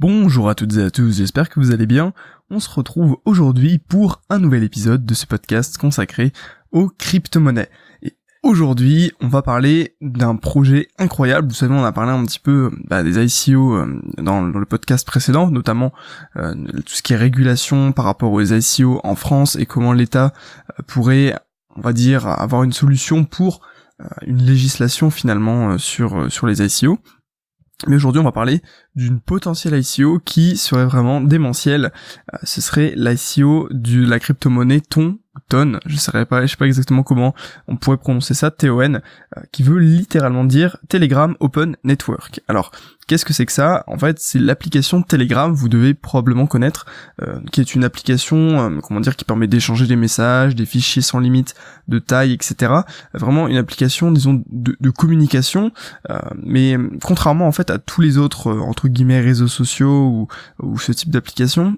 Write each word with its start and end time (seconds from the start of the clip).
Bonjour 0.00 0.48
à 0.48 0.56
toutes 0.56 0.76
et 0.76 0.82
à 0.82 0.90
tous, 0.90 1.18
j'espère 1.18 1.48
que 1.48 1.60
vous 1.60 1.70
allez 1.70 1.86
bien. 1.86 2.14
On 2.50 2.58
se 2.58 2.68
retrouve 2.68 3.18
aujourd'hui 3.24 3.78
pour 3.78 4.22
un 4.28 4.40
nouvel 4.40 4.64
épisode 4.64 5.06
de 5.06 5.14
ce 5.14 5.24
podcast 5.24 5.78
consacré 5.78 6.32
aux 6.72 6.88
crypto-monnaies. 6.88 7.70
Et 8.02 8.16
aujourd'hui, 8.42 9.12
on 9.20 9.28
va 9.28 9.42
parler 9.42 9.94
d'un 10.00 10.34
projet 10.34 10.88
incroyable. 10.98 11.46
Vous 11.46 11.54
savez, 11.54 11.72
on 11.72 11.84
a 11.84 11.92
parlé 11.92 12.10
un 12.10 12.24
petit 12.24 12.40
peu 12.40 12.72
bah, 12.88 13.04
des 13.04 13.24
ICO 13.24 13.76
euh, 13.76 14.02
dans, 14.18 14.42
le 14.42 14.66
podcast 14.66 15.06
précédent, 15.06 15.48
notamment 15.48 15.92
euh, 16.34 16.54
tout 16.84 16.94
ce 16.94 17.02
qui 17.02 17.12
est 17.12 17.16
régulation 17.16 17.92
par 17.92 18.06
rapport 18.06 18.32
aux 18.32 18.42
ICO 18.42 19.00
en 19.04 19.14
France 19.14 19.54
et 19.54 19.64
comment 19.64 19.92
l'État 19.92 20.32
euh, 20.70 20.82
pourrait, 20.88 21.38
on 21.76 21.82
va 21.82 21.92
dire, 21.92 22.26
avoir 22.26 22.64
une 22.64 22.72
solution 22.72 23.24
pour 23.24 23.60
une 24.26 24.42
législation 24.42 25.08
finalement 25.08 25.78
sur 25.78 26.30
sur 26.32 26.48
les 26.48 26.60
ICO. 26.60 26.98
Mais 27.86 27.96
aujourd'hui, 27.96 28.20
on 28.20 28.24
va 28.24 28.32
parler 28.32 28.62
d'une 28.94 29.20
potentielle 29.20 29.74
ICO 29.78 30.20
qui 30.20 30.56
serait 30.56 30.84
vraiment 30.86 31.20
démentielle. 31.20 31.92
Euh, 32.32 32.38
ce 32.44 32.60
serait 32.60 32.94
l'ICO 32.96 33.68
de 33.70 34.06
la 34.06 34.18
crypto-monnaie 34.18 34.80
Ton, 34.80 35.18
Ton, 35.48 35.80
je 35.86 35.96
sais 35.96 36.24
pas, 36.26 36.42
je 36.42 36.46
sais 36.46 36.56
pas 36.56 36.66
exactement 36.66 37.02
comment 37.02 37.34
on 37.66 37.76
pourrait 37.76 37.96
prononcer 37.96 38.34
ça, 38.34 38.50
TON, 38.50 38.94
euh, 38.94 39.40
qui 39.52 39.62
veut 39.62 39.78
littéralement 39.78 40.44
dire 40.44 40.76
Telegram 40.88 41.34
Open 41.40 41.76
Network. 41.82 42.40
Alors, 42.46 42.70
qu'est-ce 43.06 43.24
que 43.24 43.32
c'est 43.32 43.44
que 43.44 43.52
ça? 43.52 43.84
En 43.86 43.98
fait, 43.98 44.18
c'est 44.20 44.38
l'application 44.38 45.02
Telegram, 45.02 45.52
vous 45.52 45.68
devez 45.68 45.92
probablement 45.94 46.46
connaître, 46.46 46.86
euh, 47.22 47.40
qui 47.50 47.60
est 47.60 47.74
une 47.74 47.84
application, 47.84 48.80
comment 48.82 49.00
dire, 49.00 49.16
qui 49.16 49.24
permet 49.24 49.46
d'échanger 49.46 49.86
des 49.86 49.96
messages, 49.96 50.54
des 50.54 50.66
fichiers 50.66 51.02
sans 51.02 51.18
limite 51.18 51.54
de 51.88 51.98
taille, 51.98 52.32
etc. 52.32 52.72
Vraiment 53.12 53.48
une 53.48 53.56
application, 53.56 54.12
disons, 54.12 54.42
de, 54.48 54.76
de 54.78 54.90
communication, 54.90 55.72
mais 56.42 56.76
contrairement 57.02 57.46
en 57.46 57.52
fait 57.52 57.70
à 57.70 57.78
tous 57.78 58.00
les 58.00 58.18
autres 58.18 58.52
entre 58.52 58.88
guillemets 58.88 59.20
réseaux 59.20 59.48
sociaux 59.48 60.06
ou, 60.06 60.28
ou 60.62 60.78
ce 60.78 60.92
type 60.92 61.10
d'application, 61.10 61.76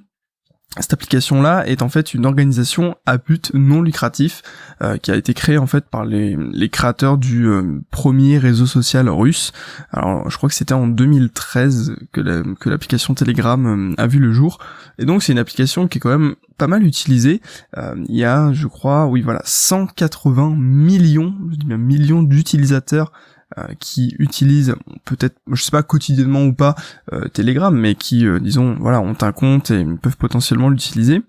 cette 0.79 0.93
application-là 0.93 1.67
est 1.67 1.81
en 1.83 1.89
fait 1.89 2.13
une 2.13 2.27
organisation 2.27 2.97
à 3.07 3.17
but 3.17 3.51
non 3.55 3.81
lucratif 3.81 4.43
euh, 4.83 4.99
qui 4.99 5.11
a 5.11 5.17
été 5.17 5.33
créée 5.33 5.59
en 5.59 5.67
fait 5.67 5.87
par 5.87 6.05
les, 6.05 6.37
les 6.53 6.69
créateurs 6.69 7.17
du 7.17 7.47
euh, 7.47 7.81
premier 7.91 8.37
réseau 8.37 8.67
social 8.67 9.09
russe. 9.09 9.53
Alors 9.91 10.29
je 10.29 10.37
crois 10.37 10.49
que 10.49 10.55
c'était 10.55 10.75
en 10.75 10.87
2013 10.87 11.97
que 12.13 12.69
l'application 12.69 13.15
Telegram 13.15 13.67
euh, 13.67 13.95
a 13.97 14.07
vu 14.07 14.19
le 14.19 14.33
jour. 14.33 14.59
Et 14.99 15.07
donc 15.07 15.23
c'est 15.23 15.33
une 15.33 15.39
application 15.39 15.89
qui 15.89 15.99
est 15.99 16.01
quand 16.01 16.17
même 16.17 16.35
pas 16.59 16.67
mal 16.67 16.85
utilisée. 16.85 17.41
il 17.77 18.17
y 18.17 18.25
a, 18.25 18.53
je 18.53 18.67
crois, 18.67 19.07
oui 19.07 19.21
voilà, 19.21 19.43
180 19.45 20.55
millions, 20.57 21.35
je 21.51 21.57
dis 21.57 21.67
bien 21.67 21.77
millions 21.77 22.23
d'utilisateurs 22.23 23.13
euh, 23.13 23.36
qui 23.79 24.15
utilisent 24.19 24.75
peut-être, 25.05 25.37
je 25.51 25.63
sais 25.63 25.71
pas 25.71 25.83
quotidiennement 25.83 26.45
ou 26.45 26.53
pas, 26.53 26.75
euh, 27.13 27.29
Telegram, 27.29 27.75
mais 27.75 27.95
qui, 27.95 28.27
euh, 28.27 28.41
disons, 28.41 28.77
voilà, 28.81 29.01
ont 29.01 29.17
un 29.21 29.33
compte 29.33 29.71
et 29.71 29.85
peuvent 29.85 30.17
potentiellement 30.17 30.69
l'utiliser 30.69 31.23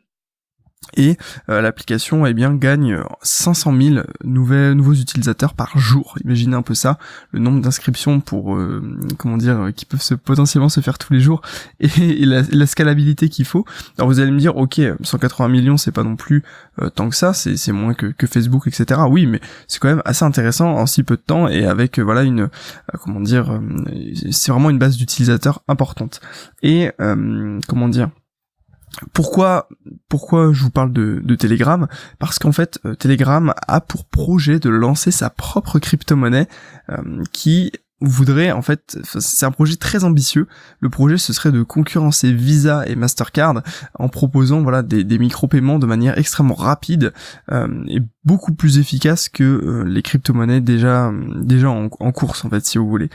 et 0.95 1.17
euh, 1.49 1.61
l'application 1.61 2.25
eh 2.25 2.33
bien 2.33 2.53
gagne 2.55 3.01
500 3.21 3.73
000 3.79 4.05
nouvelles, 4.23 4.73
nouveaux 4.73 4.93
utilisateurs 4.93 5.53
par 5.53 5.77
jour. 5.77 6.17
Imaginez 6.23 6.55
un 6.55 6.61
peu 6.61 6.73
ça, 6.73 6.97
le 7.31 7.39
nombre 7.39 7.61
d'inscriptions 7.61 8.19
pour 8.19 8.55
euh, 8.55 8.97
comment 9.17 9.37
dire 9.37 9.59
euh, 9.59 9.71
qui 9.71 9.85
peuvent 9.85 10.01
se, 10.01 10.13
potentiellement 10.13 10.69
se 10.69 10.79
faire 10.79 10.97
tous 10.97 11.13
les 11.13 11.19
jours 11.19 11.41
et, 11.79 12.25
la, 12.25 12.65
scalabilité 12.65 13.29
qu'il 13.29 13.45
faut. 13.45 13.65
Alors 13.97 14.09
vous 14.09 14.19
allez 14.19 14.31
me 14.31 14.39
dire 14.39 14.57
ok 14.57 14.81
180 15.01 15.49
millions 15.49 15.77
c'est 15.77 15.91
pas 15.91 16.03
non 16.03 16.15
plus 16.15 16.43
tant 16.95 17.09
que 17.09 17.15
ça, 17.15 17.33
c'est 17.33 17.71
moins 17.71 17.93
que, 17.93 18.07
que, 18.07 18.27
Facebook 18.27 18.67
etc. 18.67 19.01
Oui 19.09 19.25
mais 19.25 19.39
c'est 19.67 19.79
quand 19.79 19.87
même 19.87 20.01
assez 20.05 20.25
intéressant 20.25 20.69
en 20.71 20.85
si 20.85 21.03
peu 21.03 21.15
de 21.15 21.21
temps 21.21 21.47
et 21.47 21.65
avec 21.65 21.99
voilà 21.99 22.23
une 22.23 22.49
comment 23.01 23.19
dire 23.19 23.59
c'est 24.31 24.51
vraiment 24.51 24.69
une 24.69 24.77
base 24.77 24.97
d'utilisateurs 24.97 25.63
importante. 25.67 26.21
Et 26.61 26.91
comment 27.67 27.87
dire 27.87 28.09
pourquoi, 29.13 29.69
pourquoi 30.09 30.51
je 30.53 30.63
vous 30.63 30.69
parle 30.69 30.91
de, 30.93 31.35
Telegram? 31.35 31.87
Parce 32.19 32.39
qu'en 32.39 32.51
fait, 32.51 32.79
euh, 32.85 32.95
Telegram 32.95 33.53
a 33.67 33.81
pour 33.81 34.05
projet 34.05 34.59
de 34.59 34.69
lancer 34.69 35.11
sa 35.11 35.29
propre 35.29 35.79
crypto-monnaie 35.79 36.47
euh, 36.89 37.23
qui 37.31 37.71
voudrait 37.99 38.51
en 38.51 38.61
fait 38.61 38.99
c'est 39.19 39.45
un 39.45 39.51
projet 39.51 39.75
très 39.75 40.03
ambitieux. 40.03 40.47
Le 40.79 40.89
projet 40.89 41.17
ce 41.17 41.33
serait 41.33 41.51
de 41.51 41.63
concurrencer 41.63 42.31
Visa 42.31 42.87
et 42.87 42.95
Mastercard 42.95 43.63
en 43.95 44.09
proposant 44.09 44.61
voilà 44.61 44.83
des, 44.83 45.03
des 45.03 45.17
micro-paiements 45.17 45.79
de 45.79 45.87
manière 45.87 46.17
extrêmement 46.17 46.53
rapide 46.53 47.13
euh, 47.51 47.83
et 47.87 47.99
beaucoup 48.23 48.53
plus 48.53 48.77
efficace 48.77 49.29
que 49.29 49.43
euh, 49.43 49.83
les 49.83 50.01
crypto-monnaies 50.03 50.61
déjà 50.61 51.11
déjà 51.35 51.69
en, 51.69 51.89
course 51.89 52.45
en 52.45 52.49
fait 52.49 52.65
si 52.65 52.77
vous 52.77 52.87
voulez. 52.87 53.09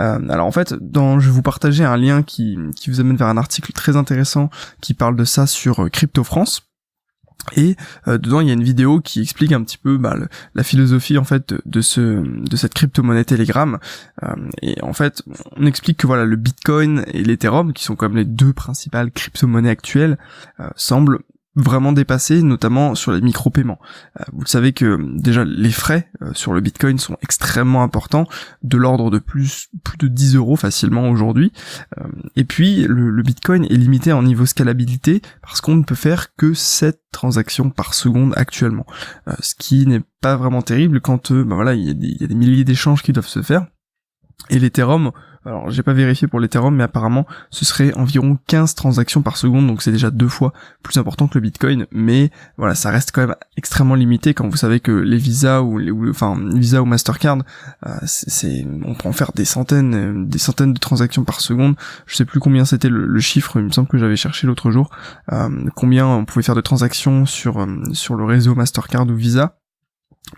Euh, 0.00 0.28
alors 0.28 0.46
en 0.46 0.52
fait 0.52 0.74
dans 0.74 1.18
je 1.18 1.28
vais 1.28 1.34
vous 1.34 1.42
partager 1.42 1.84
un 1.84 1.96
lien 1.96 2.22
qui, 2.22 2.58
qui 2.76 2.90
vous 2.90 3.00
amène 3.00 3.16
vers 3.16 3.28
un 3.28 3.38
article 3.38 3.72
très 3.72 3.96
intéressant 3.96 4.50
qui 4.82 4.92
parle 4.92 5.16
de 5.16 5.24
ça 5.24 5.46
sur 5.46 5.90
Crypto 5.90 6.24
France 6.24 6.62
et 7.54 7.76
euh, 8.08 8.18
dedans, 8.18 8.40
il 8.40 8.48
y 8.48 8.50
a 8.50 8.54
une 8.54 8.62
vidéo 8.62 9.00
qui 9.00 9.20
explique 9.20 9.52
un 9.52 9.62
petit 9.62 9.78
peu 9.78 9.98
bah, 9.98 10.16
la 10.54 10.62
philosophie 10.62 11.18
en 11.18 11.24
fait 11.24 11.54
de, 11.64 11.80
ce 11.80 12.00
de 12.00 12.56
cette 12.56 12.74
crypto-monnaie 12.74 13.24
Telegram. 13.24 13.78
Euh, 14.22 14.28
et 14.62 14.80
en 14.82 14.92
fait, 14.92 15.22
on 15.56 15.66
explique 15.66 15.98
que 15.98 16.06
voilà 16.06 16.24
le 16.24 16.36
Bitcoin 16.36 17.04
et 17.12 17.22
l'Ethereum, 17.22 17.72
qui 17.72 17.84
sont 17.84 17.96
comme 17.96 18.16
les 18.16 18.24
deux 18.24 18.52
principales 18.52 19.10
crypto-monnaies 19.10 19.70
actuelles, 19.70 20.18
euh, 20.60 20.68
semblent 20.76 21.20
vraiment 21.56 21.92
dépassé, 21.92 22.42
notamment 22.42 22.94
sur 22.94 23.12
les 23.12 23.22
micro-paiements. 23.22 23.78
Euh, 24.20 24.24
vous 24.32 24.42
le 24.42 24.46
savez 24.46 24.72
que 24.72 24.98
déjà 25.18 25.44
les 25.44 25.70
frais 25.70 26.10
euh, 26.22 26.32
sur 26.34 26.52
le 26.52 26.60
Bitcoin 26.60 26.98
sont 26.98 27.16
extrêmement 27.22 27.82
importants, 27.82 28.26
de 28.62 28.76
l'ordre 28.76 29.10
de 29.10 29.18
plus 29.18 29.68
plus 29.82 29.96
de 29.96 30.08
10 30.08 30.36
euros 30.36 30.56
facilement 30.56 31.08
aujourd'hui. 31.08 31.52
Euh, 31.98 32.04
et 32.36 32.44
puis 32.44 32.86
le, 32.86 33.22
Bitcoin 33.22 33.64
est 33.64 33.76
limité 33.76 34.12
en 34.12 34.22
niveau 34.22 34.46
scalabilité 34.46 35.22
parce 35.42 35.60
qu'on 35.60 35.74
ne 35.74 35.82
peut 35.82 35.96
faire 35.96 36.34
que 36.36 36.54
7 36.54 37.00
transactions 37.10 37.70
par 37.70 37.94
seconde 37.94 38.34
actuellement, 38.36 38.86
ce 39.40 39.54
qui 39.58 39.86
n'est 39.86 40.02
pas 40.20 40.36
vraiment 40.36 40.62
terrible 40.62 41.00
quand 41.00 41.32
bah 41.32 41.54
voilà 41.56 41.74
il 41.74 41.82
y, 41.82 42.20
y 42.20 42.24
a 42.24 42.26
des 42.26 42.34
milliers 42.34 42.62
d'échanges 42.62 43.02
qui 43.02 43.12
doivent 43.12 43.26
se 43.26 43.42
faire. 43.42 43.66
Et 44.50 44.58
l'Ethereum 44.58 45.12
alors 45.46 45.70
j'ai 45.70 45.82
pas 45.84 45.92
vérifié 45.92 46.26
pour 46.26 46.40
l'Ethereum, 46.40 46.74
mais 46.74 46.82
apparemment 46.82 47.24
ce 47.50 47.64
serait 47.64 47.94
environ 47.94 48.36
15 48.48 48.74
transactions 48.74 49.22
par 49.22 49.36
seconde, 49.36 49.66
donc 49.66 49.80
c'est 49.80 49.92
déjà 49.92 50.10
deux 50.10 50.28
fois 50.28 50.52
plus 50.82 50.98
important 50.98 51.28
que 51.28 51.34
le 51.34 51.40
Bitcoin, 51.40 51.86
mais 51.92 52.30
voilà, 52.56 52.74
ça 52.74 52.90
reste 52.90 53.12
quand 53.12 53.26
même 53.26 53.36
extrêmement 53.56 53.94
limité 53.94 54.34
quand 54.34 54.48
vous 54.48 54.56
savez 54.56 54.80
que 54.80 54.90
les 54.90 55.18
Visa 55.18 55.62
ou 55.62 55.78
les, 55.78 55.92
enfin 56.10 56.36
Visa 56.52 56.82
ou 56.82 56.84
Mastercard, 56.84 57.38
euh, 57.86 57.94
c'est, 58.04 58.66
on 58.84 58.94
peut 58.94 59.08
en 59.08 59.12
faire 59.12 59.30
des 59.34 59.44
centaines, 59.44 59.94
euh, 59.94 60.24
des 60.26 60.38
centaines 60.38 60.72
de 60.72 60.80
transactions 60.80 61.24
par 61.24 61.40
seconde. 61.40 61.76
Je 62.06 62.16
sais 62.16 62.24
plus 62.24 62.40
combien 62.40 62.64
c'était 62.64 62.88
le, 62.88 63.20
chiffre, 63.20 63.58
il 63.58 63.64
me 63.64 63.70
semble 63.70 63.88
que 63.88 63.98
j'avais 63.98 64.16
cherché 64.16 64.46
l'autre 64.46 64.70
jour, 64.70 64.90
euh, 65.32 65.48
combien 65.74 66.06
on 66.06 66.24
pouvait 66.24 66.42
faire 66.42 66.54
de 66.54 66.60
transactions 66.60 67.24
sur 67.24 67.66
sur 67.92 68.16
le 68.16 68.24
réseau 68.24 68.54
Mastercard 68.54 69.06
ou 69.06 69.14
Visa 69.14 69.56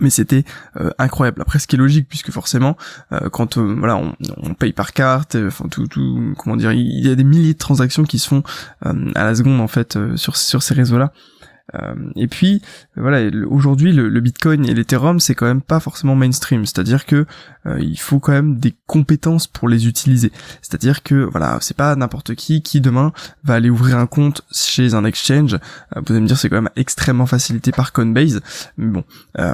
mais 0.00 0.10
c'était 0.10 0.44
euh, 0.76 0.90
incroyable. 0.98 1.40
Après 1.42 1.58
ce 1.58 1.66
qui 1.66 1.76
est 1.76 1.78
logique 1.78 2.08
puisque 2.08 2.30
forcément 2.30 2.76
euh, 3.12 3.28
quand 3.30 3.58
euh, 3.58 3.74
voilà 3.78 3.96
on, 3.96 4.14
on, 4.36 4.54
paye 4.54 4.72
par 4.72 4.92
carte 4.92 5.36
enfin 5.36 5.68
tout 5.68 5.86
tout 5.86 6.34
comment 6.36 6.56
dire 6.56 6.72
il 6.72 7.06
y 7.06 7.10
a 7.10 7.14
des 7.14 7.24
milliers 7.24 7.54
de 7.54 7.58
transactions 7.58 8.04
qui 8.04 8.18
se 8.18 8.28
font 8.28 8.42
à 8.82 9.24
la 9.24 9.34
seconde 9.34 9.60
en 9.60 9.68
fait 9.68 9.98
sur 10.16 10.36
sur 10.36 10.62
ces 10.62 10.74
réseaux 10.74 10.98
là 10.98 11.12
euh, 11.12 11.57
et 12.16 12.28
puis 12.28 12.62
voilà, 12.96 13.28
aujourd'hui 13.48 13.92
le, 13.92 14.20
Bitcoin 14.20 14.66
et 14.66 14.74
l'Ethereum 14.74 15.20
c'est 15.20 15.34
quand 15.34 15.46
même 15.46 15.60
pas 15.60 15.80
forcément 15.80 16.14
mainstream, 16.14 16.64
c'est-à-dire 16.64 17.04
que 17.04 17.26
euh, 17.66 17.78
il 17.80 17.98
faut 17.98 18.20
quand 18.20 18.32
même 18.32 18.58
des 18.58 18.74
compétences 18.86 19.46
pour 19.46 19.68
les 19.68 19.86
utiliser. 19.86 20.32
C'est-à-dire 20.62 21.02
que 21.02 21.14
voilà, 21.14 21.58
c'est 21.60 21.76
pas 21.76 21.94
n'importe 21.94 22.34
qui 22.34 22.62
qui 22.62 22.80
demain 22.80 23.12
va 23.44 23.54
aller 23.54 23.68
ouvrir 23.68 23.98
un 23.98 24.06
compte 24.06 24.42
chez 24.50 24.94
un 24.94 25.04
exchange. 25.04 25.54
Euh, 25.54 26.00
vous 26.04 26.12
allez 26.12 26.22
me 26.22 26.26
dire 26.26 26.38
c'est 26.38 26.48
quand 26.48 26.56
même 26.56 26.70
extrêmement 26.76 27.26
facilité 27.26 27.70
par 27.70 27.92
Coinbase, 27.92 28.40
mais 28.78 28.86
bon, 28.86 29.04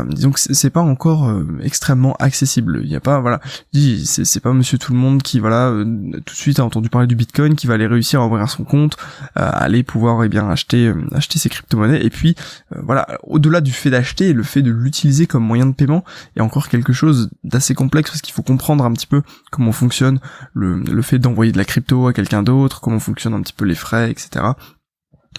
disons 0.08 0.30
que 0.30 0.40
c'est 0.40 0.70
pas 0.70 0.82
encore 0.82 1.32
extrêmement 1.62 2.14
accessible. 2.20 2.80
Il 2.84 2.90
y 2.90 2.96
a 2.96 3.00
pas 3.00 3.20
voilà, 3.20 3.40
c'est 3.72 4.40
pas 4.40 4.52
Monsieur 4.52 4.78
tout 4.78 4.92
le 4.92 4.98
monde 4.98 5.22
qui 5.22 5.40
voilà 5.40 5.70
tout 5.72 6.34
de 6.34 6.38
suite 6.38 6.60
a 6.60 6.64
entendu 6.64 6.88
parler 6.88 7.08
du 7.08 7.16
Bitcoin 7.16 7.56
qui 7.56 7.66
va 7.66 7.74
aller 7.74 7.88
réussir 7.88 8.20
à 8.20 8.26
ouvrir 8.26 8.48
son 8.48 8.64
compte, 8.64 8.96
aller 9.34 9.82
pouvoir 9.82 10.22
eh 10.22 10.28
bien 10.28 10.48
acheter 10.48 10.92
acheter 11.12 11.38
ses 11.38 11.48
crypto-monnaies 11.48 12.03
et 12.04 12.10
puis 12.10 12.34
euh, 12.74 12.80
voilà, 12.82 13.18
au-delà 13.22 13.60
du 13.60 13.72
fait 13.72 13.90
d'acheter, 13.90 14.32
le 14.32 14.42
fait 14.42 14.62
de 14.62 14.70
l'utiliser 14.70 15.26
comme 15.26 15.44
moyen 15.44 15.66
de 15.66 15.74
paiement 15.74 16.04
est 16.36 16.40
encore 16.40 16.68
quelque 16.68 16.92
chose 16.92 17.30
d'assez 17.42 17.74
complexe 17.74 18.10
parce 18.10 18.20
qu'il 18.20 18.34
faut 18.34 18.42
comprendre 18.42 18.84
un 18.84 18.92
petit 18.92 19.06
peu 19.06 19.22
comment 19.50 19.72
fonctionne 19.72 20.20
le, 20.52 20.78
le 20.78 21.02
fait 21.02 21.18
d'envoyer 21.18 21.52
de 21.52 21.58
la 21.58 21.64
crypto 21.64 22.06
à 22.06 22.12
quelqu'un 22.12 22.42
d'autre, 22.42 22.80
comment 22.80 23.00
fonctionnent 23.00 23.34
un 23.34 23.42
petit 23.42 23.52
peu 23.52 23.64
les 23.64 23.74
frais, 23.74 24.10
etc 24.10 24.44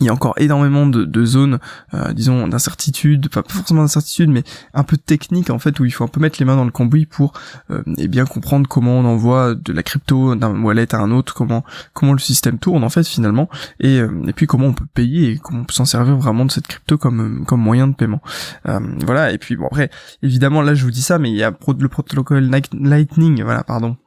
il 0.01 0.07
y 0.07 0.09
a 0.09 0.13
encore 0.13 0.33
énormément 0.37 0.85
de, 0.85 1.25
zones, 1.25 1.59
euh, 1.93 2.11
disons, 2.13 2.47
d'incertitude, 2.47 3.29
pas 3.29 3.43
forcément 3.47 3.81
d'incertitude, 3.81 4.29
mais 4.29 4.43
un 4.73 4.83
peu 4.83 4.97
technique 4.97 5.49
en 5.49 5.59
fait, 5.59 5.79
où 5.79 5.85
il 5.85 5.91
faut 5.91 6.03
un 6.03 6.09
peu 6.09 6.19
mettre 6.19 6.37
les 6.39 6.45
mains 6.45 6.55
dans 6.55 6.65
le 6.65 6.71
cambouis 6.71 7.05
pour 7.05 7.33
euh, 7.71 7.81
et 7.97 8.07
bien 8.07 8.25
comprendre 8.25 8.67
comment 8.67 8.99
on 8.99 9.05
envoie 9.05 9.55
de 9.55 9.71
la 9.71 9.83
crypto 9.83 10.35
d'un 10.35 10.61
wallet 10.61 10.93
à 10.93 10.99
un 10.99 11.11
autre, 11.11 11.33
comment 11.33 11.63
comment 11.93 12.13
le 12.13 12.19
système 12.19 12.59
tourne 12.59 12.83
en 12.83 12.89
fait 12.89 13.07
finalement, 13.07 13.49
et, 13.79 13.99
euh, 13.99 14.09
et 14.27 14.33
puis 14.33 14.47
comment 14.47 14.67
on 14.67 14.73
peut 14.73 14.85
payer 14.93 15.31
et 15.31 15.37
comment 15.37 15.61
on 15.61 15.63
peut 15.63 15.73
s'en 15.73 15.85
servir 15.85 16.17
vraiment 16.17 16.45
de 16.45 16.51
cette 16.51 16.67
crypto 16.67 16.97
comme 16.97 17.45
comme 17.45 17.61
moyen 17.61 17.87
de 17.87 17.95
paiement. 17.95 18.21
Euh, 18.67 18.79
voilà, 19.05 19.31
et 19.31 19.37
puis 19.37 19.55
bon 19.55 19.67
après, 19.67 19.89
évidemment 20.21 20.61
là 20.61 20.75
je 20.75 20.83
vous 20.83 20.91
dis 20.91 21.01
ça, 21.01 21.19
mais 21.19 21.29
il 21.29 21.37
y 21.37 21.43
a 21.43 21.51
le 21.51 21.87
protocole 21.87 22.49
Lightning, 22.73 23.43
voilà, 23.43 23.63
pardon, 23.63 23.97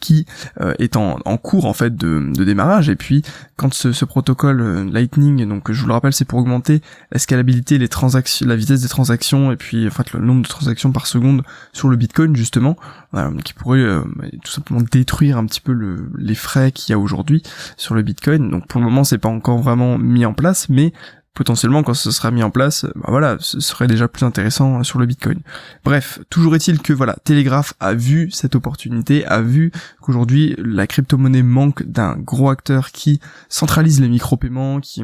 qui 0.00 0.26
euh, 0.60 0.74
est 0.78 0.96
en, 0.96 1.18
cours 1.36 1.66
en 1.66 1.72
fait 1.72 1.94
de, 1.94 2.32
démarrage. 2.44 2.88
Et 2.88 2.96
puis 2.96 3.22
quand 3.56 3.72
ce, 3.74 4.04
protocole 4.04 4.60
euh, 4.60 4.84
Lightning 4.84 5.46
donc 5.48 5.70
je 5.70 5.80
vous 5.80 5.86
le 5.86 5.92
rappelle 5.92 6.12
c'est 6.12 6.24
pour 6.24 6.38
augmenter 6.38 6.82
la 7.10 7.18
scalabilité 7.18 7.78
les 7.78 7.88
transactions 7.88 8.46
la 8.46 8.56
vitesse 8.56 8.82
des 8.82 8.88
transactions 8.88 9.50
et 9.52 9.56
puis 9.56 9.86
en 9.88 9.90
le 10.18 10.24
nombre 10.24 10.42
de 10.42 10.48
transactions 10.48 10.92
par 10.92 11.06
seconde 11.06 11.42
sur 11.72 11.88
le 11.88 11.96
Bitcoin 11.96 12.36
justement 12.36 12.76
euh, 13.14 13.30
qui 13.44 13.54
pourrait 13.54 13.84
tout 14.44 14.52
simplement 14.52 14.82
détruire 14.90 15.38
un 15.38 15.46
petit 15.46 15.60
peu 15.60 15.72
le, 15.72 16.10
les 16.16 16.34
frais 16.34 16.72
qu'il 16.72 16.92
y 16.92 16.94
a 16.94 16.98
aujourd'hui 16.98 17.42
sur 17.76 17.94
le 17.94 18.02
Bitcoin. 18.02 18.50
Donc 18.50 18.66
pour 18.66 18.80
le 18.80 18.86
moment 18.86 19.04
c'est 19.04 19.18
pas 19.18 19.28
encore 19.28 19.58
vraiment 19.58 19.98
mis 19.98 20.24
en 20.24 20.34
place 20.34 20.68
mais 20.68 20.92
potentiellement 21.34 21.82
quand 21.82 21.94
ce 21.94 22.10
sera 22.10 22.30
mis 22.30 22.42
en 22.42 22.50
place, 22.50 22.86
bah 22.94 23.06
voilà, 23.08 23.36
ce 23.40 23.60
serait 23.60 23.88
déjà 23.88 24.08
plus 24.08 24.24
intéressant 24.24 24.82
sur 24.84 24.98
le 24.98 25.06
Bitcoin. 25.06 25.40
Bref, 25.84 26.20
toujours 26.30 26.54
est-il 26.54 26.80
que 26.80 26.92
voilà, 26.92 27.16
Telegraph 27.24 27.74
a 27.80 27.92
vu 27.92 28.30
cette 28.30 28.54
opportunité, 28.54 29.26
a 29.26 29.42
vu 29.42 29.72
qu'aujourd'hui 30.00 30.54
la 30.58 30.86
crypto-monnaie 30.86 31.42
manque 31.42 31.82
d'un 31.82 32.16
gros 32.16 32.50
acteur 32.50 32.92
qui 32.92 33.20
centralise 33.48 34.00
les 34.00 34.08
micro-paiements, 34.08 34.80
qui 34.80 35.02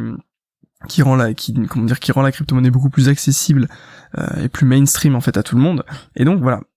qui 0.88 1.02
rend 1.02 1.16
la 1.16 1.34
qui 1.34 1.52
comment 1.68 1.84
dire 1.84 2.00
qui 2.00 2.10
rend 2.12 2.22
la 2.22 2.32
crypto-monnaie 2.32 2.70
beaucoup 2.70 2.88
plus 2.88 3.08
accessible 3.08 3.68
euh, 4.16 4.44
et 4.44 4.48
plus 4.48 4.66
mainstream 4.66 5.14
en 5.14 5.20
fait 5.20 5.36
à 5.36 5.42
tout 5.42 5.56
le 5.56 5.60
monde. 5.60 5.84
Et 6.16 6.24
donc 6.24 6.40
voilà, 6.40 6.56
euh, 6.56 6.69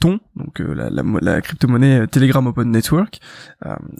ton, 0.00 0.20
donc 0.36 0.60
euh, 0.60 0.74
la, 0.74 0.90
la, 1.20 1.40
crypto-monnaie 1.40 2.00
euh, 2.00 2.06
Telegram 2.06 2.46
Open 2.46 2.70
Network, 2.70 3.20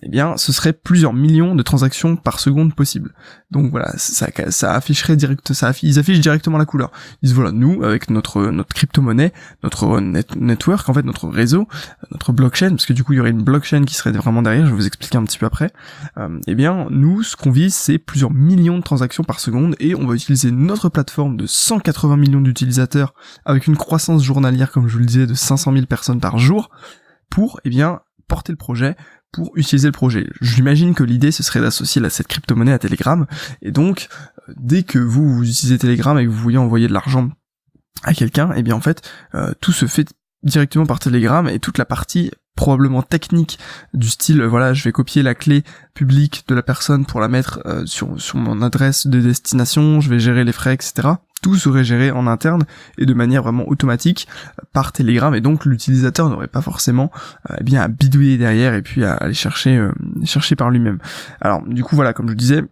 eh 0.02 0.08
bien, 0.08 0.36
ce 0.36 0.52
serait 0.52 0.72
plusieurs 0.72 1.12
millions 1.12 1.54
de 1.54 1.62
transactions 1.62 2.16
par 2.16 2.40
seconde 2.40 2.74
possibles. 2.74 3.14
Donc 3.50 3.70
voilà, 3.70 3.92
ça, 3.96 4.28
ça 4.50 4.74
afficherait 4.74 5.16
direct, 5.16 5.52
ça 5.52 5.72
ils 5.82 5.98
affichent 5.98 6.20
directement 6.20 6.58
la 6.58 6.64
couleur. 6.64 6.90
Ils 7.22 7.26
disent 7.26 7.34
voilà, 7.34 7.52
nous 7.52 7.82
avec 7.84 8.10
notre 8.10 8.50
notre 8.50 8.74
crypto-monnaie, 8.74 9.32
notre 9.62 10.00
network, 10.00 10.88
en 10.88 10.94
fait 10.94 11.04
notre 11.04 11.28
réseau, 11.28 11.66
notre 12.10 12.32
blockchain, 12.32 12.70
parce 12.70 12.86
que 12.86 12.92
du 12.92 13.04
coup 13.04 13.12
il 13.12 13.16
y 13.16 13.20
aurait 13.20 13.30
une 13.30 13.42
blockchain 13.42 13.84
qui 13.84 13.94
serait 13.94 14.12
vraiment 14.12 14.42
derrière. 14.42 14.66
Je 14.66 14.70
vais 14.70 14.76
vous 14.76 14.86
expliquer 14.86 15.18
un 15.18 15.24
petit 15.24 15.38
peu 15.38 15.46
après. 15.46 15.70
eh 16.46 16.54
bien, 16.54 16.86
nous, 16.90 17.22
ce 17.22 17.36
qu'on 17.36 17.50
vise, 17.50 17.74
c'est 17.74 17.98
plusieurs 17.98 18.30
millions 18.30 18.78
de 18.78 18.82
transactions 18.82 19.24
par 19.24 19.40
seconde, 19.40 19.76
et 19.80 19.94
on 19.94 20.06
va 20.06 20.14
utiliser 20.14 20.50
notre 20.50 20.88
plateforme 20.88 21.36
de 21.36 21.46
180 21.46 22.16
millions 22.16 22.40
d'utilisateurs 22.40 23.14
avec 23.44 23.66
une 23.66 23.76
croissance 23.76 24.22
journalière, 24.22 24.70
comme 24.70 24.88
je 24.88 24.94
vous 24.94 25.00
le 25.00 25.06
disais, 25.06 25.26
de 25.26 25.34
500 25.44 25.72
000 25.72 25.86
personnes 25.86 26.20
par 26.20 26.38
jour 26.38 26.70
pour, 27.30 27.60
eh 27.64 27.70
bien, 27.70 28.00
porter 28.28 28.52
le 28.52 28.56
projet, 28.56 28.96
pour 29.32 29.52
utiliser 29.56 29.88
le 29.88 29.92
projet. 29.92 30.28
J'imagine 30.40 30.94
que 30.94 31.02
l'idée 31.02 31.32
ce 31.32 31.42
serait 31.42 31.60
d'associer 31.60 32.00
cette 32.08 32.28
crypto-monnaie 32.28 32.72
à 32.72 32.78
Telegram 32.78 33.26
et 33.62 33.72
donc 33.72 34.08
euh, 34.48 34.54
dès 34.56 34.84
que 34.84 34.98
vous, 34.98 35.28
vous, 35.28 35.42
utilisez 35.42 35.78
Telegram 35.78 36.18
et 36.18 36.24
que 36.24 36.30
vous 36.30 36.38
voulez 36.38 36.56
envoyer 36.56 36.86
de 36.86 36.92
l'argent 36.92 37.30
à 38.04 38.14
quelqu'un, 38.14 38.52
eh 38.54 38.62
bien 38.62 38.76
en 38.76 38.80
fait 38.80 39.02
euh, 39.34 39.52
tout 39.60 39.72
se 39.72 39.86
fait 39.86 40.08
directement 40.44 40.86
par 40.86 41.00
Telegram 41.00 41.48
et 41.48 41.58
toute 41.58 41.78
la 41.78 41.84
partie 41.84 42.30
probablement 42.54 43.02
technique 43.02 43.58
du 43.92 44.08
style 44.08 44.42
voilà 44.44 44.74
je 44.74 44.84
vais 44.84 44.92
copier 44.92 45.22
la 45.22 45.34
clé 45.34 45.64
publique 45.94 46.44
de 46.48 46.54
la 46.54 46.62
personne 46.62 47.04
pour 47.06 47.20
la 47.20 47.28
mettre 47.28 47.60
euh, 47.66 47.86
sur, 47.86 48.20
sur 48.20 48.38
mon 48.38 48.62
adresse 48.62 49.06
de 49.06 49.20
destination, 49.20 50.00
je 50.00 50.08
vais 50.08 50.18
gérer 50.18 50.44
les 50.44 50.52
frais 50.52 50.74
etc 50.74 51.14
tout 51.44 51.56
serait 51.56 51.84
géré 51.84 52.10
en 52.10 52.26
interne 52.26 52.64
et 52.96 53.04
de 53.04 53.12
manière 53.12 53.42
vraiment 53.42 53.68
automatique 53.68 54.26
par 54.72 54.92
Telegram 54.92 55.34
et 55.34 55.42
donc 55.42 55.66
l'utilisateur 55.66 56.30
n'aurait 56.30 56.46
pas 56.46 56.62
forcément 56.62 57.10
euh, 57.50 57.56
eh 57.60 57.64
bien 57.64 57.82
à 57.82 57.88
bidouiller 57.88 58.38
derrière 58.38 58.72
et 58.72 58.80
puis 58.80 59.04
à 59.04 59.12
aller 59.12 59.34
chercher 59.34 59.76
euh, 59.76 59.92
chercher 60.24 60.56
par 60.56 60.70
lui-même. 60.70 60.98
Alors 61.42 61.62
du 61.66 61.84
coup 61.84 61.96
voilà 61.96 62.14
comme 62.14 62.30
je 62.30 62.34
disais 62.34 62.64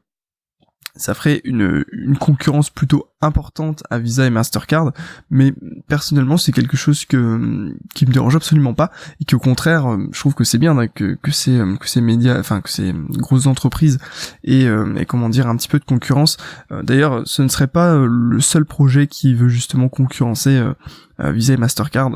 ça 0.94 1.15
ferait 1.15 1.41
une, 1.44 1.85
une 1.93 2.19
concurrence 2.19 2.71
plutôt 2.71 3.09
importante 3.23 3.83
à 3.89 3.99
Visa 3.99 4.27
et 4.27 4.31
Mastercard, 4.31 4.93
mais 5.31 5.55
personnellement 5.89 6.37
c'est 6.37 6.53
quelque 6.53 6.77
chose 6.77 7.05
que 7.05 7.75
qui 7.94 8.06
me 8.06 8.12
dérange 8.12 8.37
absolument 8.37 8.75
pas 8.75 8.91
et 9.21 9.25
qu'au 9.25 9.39
contraire 9.39 9.91
euh, 9.91 10.09
je 10.12 10.19
trouve 10.19 10.35
que 10.35 10.44
c'est 10.44 10.59
bien 10.59 10.87
que 10.89 11.15
que 11.23 11.31
ces 11.31 11.59
euh, 11.59 11.77
que 11.77 11.89
ces 11.89 12.00
médias, 12.00 12.39
enfin 12.39 12.61
que 12.61 12.69
ces 12.69 12.93
grosses 13.11 13.47
entreprises 13.47 13.99
et, 14.44 14.67
euh, 14.67 14.94
et 14.97 15.06
comment 15.06 15.29
dire 15.29 15.47
un 15.47 15.56
petit 15.56 15.69
peu 15.69 15.79
de 15.79 15.85
concurrence. 15.85 16.37
D'ailleurs, 16.71 17.23
ce 17.27 17.43
ne 17.43 17.49
serait 17.49 17.67
pas 17.67 17.97
le 17.97 18.41
seul 18.41 18.65
projet 18.65 19.06
qui 19.06 19.35
veut 19.35 19.49
justement 19.49 19.89
concurrencer 19.89 20.62
Visa 21.19 21.55
et 21.55 21.56
Mastercard 21.56 22.11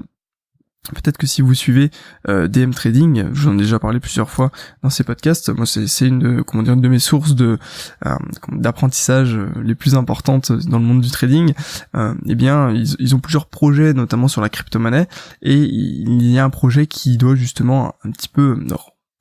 Peut-être 0.95 1.17
que 1.19 1.27
si 1.27 1.43
vous 1.43 1.55
suivez 1.55 1.91
euh, 2.29 2.49
DM 2.49 2.71
Trading, 2.71 3.27
j'en 3.33 3.55
ai 3.55 3.59
déjà 3.59 3.79
parlé 3.79 4.01
plusieurs 4.01 4.31
fois 4.31 4.51
dans 4.83 4.91
ces 4.91 5.05
podcasts. 5.05 5.51
Moi, 5.51 5.67
c'est 5.67 6.07
une 6.07 6.19
de, 6.19 6.43
comment 6.43 6.63
dire 6.63 6.75
une 6.75 6.81
de 6.81 6.89
mes 6.89 6.99
sources 6.99 7.35
de 7.35 7.59
euh, 8.07 8.17
d'apprentissage 8.53 9.37
euh, 9.37 9.49
les 9.63 9.75
plus 9.75 9.95
importantes 9.95 10.53
dans 10.53 10.79
le 10.79 10.85
monde 10.85 11.01
du 11.01 11.11
trading. 11.11 11.53
Euh, 11.95 12.15
eh 12.27 12.35
bien, 12.35 12.71
ils, 12.71 12.95
ils, 12.99 13.15
ont 13.15 13.19
plusieurs 13.19 13.47
projets, 13.47 13.93
notamment 13.93 14.29
sur 14.29 14.41
la 14.41 14.49
crypto-monnaie, 14.49 15.09
et 15.43 15.57
il 15.57 16.31
y 16.31 16.39
a 16.39 16.45
un 16.45 16.51
projet 16.51 16.87
qui 16.87 17.17
doit 17.17 17.35
justement 17.35 17.95
un 18.05 18.11
petit 18.11 18.29
peu 18.29 18.57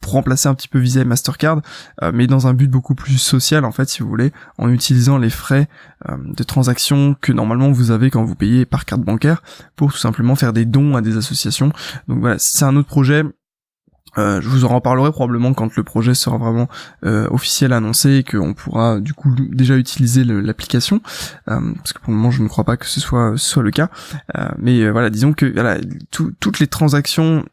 remplacer 0.07 0.48
un 0.48 0.56
petit 0.56 0.68
peu 0.68 0.80
Visa 0.80 1.02
et 1.02 1.06
Mastercard, 1.06 1.62
euh, 2.02 2.12
mais 2.13 2.28
dans 2.28 2.48
un 2.48 2.54
but 2.54 2.69
beaucoup 2.69 2.96
plus 2.96 3.18
social 3.18 3.66
en 3.66 3.72
fait, 3.72 3.90
si 3.90 4.02
vous 4.02 4.10
voulez, 4.10 4.31
en 4.57 4.69
utilisant 4.69 5.18
les 5.18 5.30
frais 5.30 5.68
euh, 6.10 6.18
de 6.24 6.44
transaction 6.44 7.16
que 7.19 7.31
normalement 7.31 7.72
vous 7.72 7.92
avez 7.92 8.10
quand 8.10 8.24
vous 8.24 8.36
payez 8.36 8.66
par 8.66 8.86
carte 8.86 9.02
bancaire 9.02 9.44
pour 9.75 9.92
tout 9.92 9.98
simplement 9.98 10.36
faire 10.36 10.54
des 10.54 10.66
dons 10.66 10.96
à 10.96 11.02
des 11.02 11.18
associations. 11.18 11.72
Donc 12.07 12.19
voilà, 12.19 12.38
c'est 12.40 12.66
un 12.66 12.75
autre 12.75 12.88
projet. 12.88 13.24
Euh, 14.18 14.40
je 14.40 14.48
vous 14.48 14.63
en 14.63 14.69
reparlerai 14.69 15.12
probablement 15.12 15.54
quand 15.54 15.75
le 15.75 15.84
projet 15.84 16.13
sera 16.13 16.38
vraiment 16.38 16.69
officiel 17.04 17.74
annoncé 17.74 18.18
et 18.18 18.24
qu'on 18.24 18.54
pourra 18.54 19.02
du 19.02 19.13
coup 19.13 19.36
déjà 19.36 19.75
utiliser 19.75 20.24
l'application 20.24 21.02
parce 21.46 21.92
que 21.92 22.00
pour 22.00 22.12
le 22.12 22.18
moment 22.18 22.31
je 22.31 22.42
ne 22.42 22.48
crois 22.48 22.63
pas 22.63 22.78
que 22.78 22.86
ce 22.86 23.02
soit 23.02 23.34
ce 23.36 23.46
soit 23.46 23.63
le 23.63 23.72
cas 23.72 23.90
mais 24.57 24.90
voilà 24.90 25.10
disons 25.10 25.34
que 25.34 25.52
voilà 25.52 25.80
toutes 26.12 26.60
les 26.60 26.68
transactions 26.68 27.44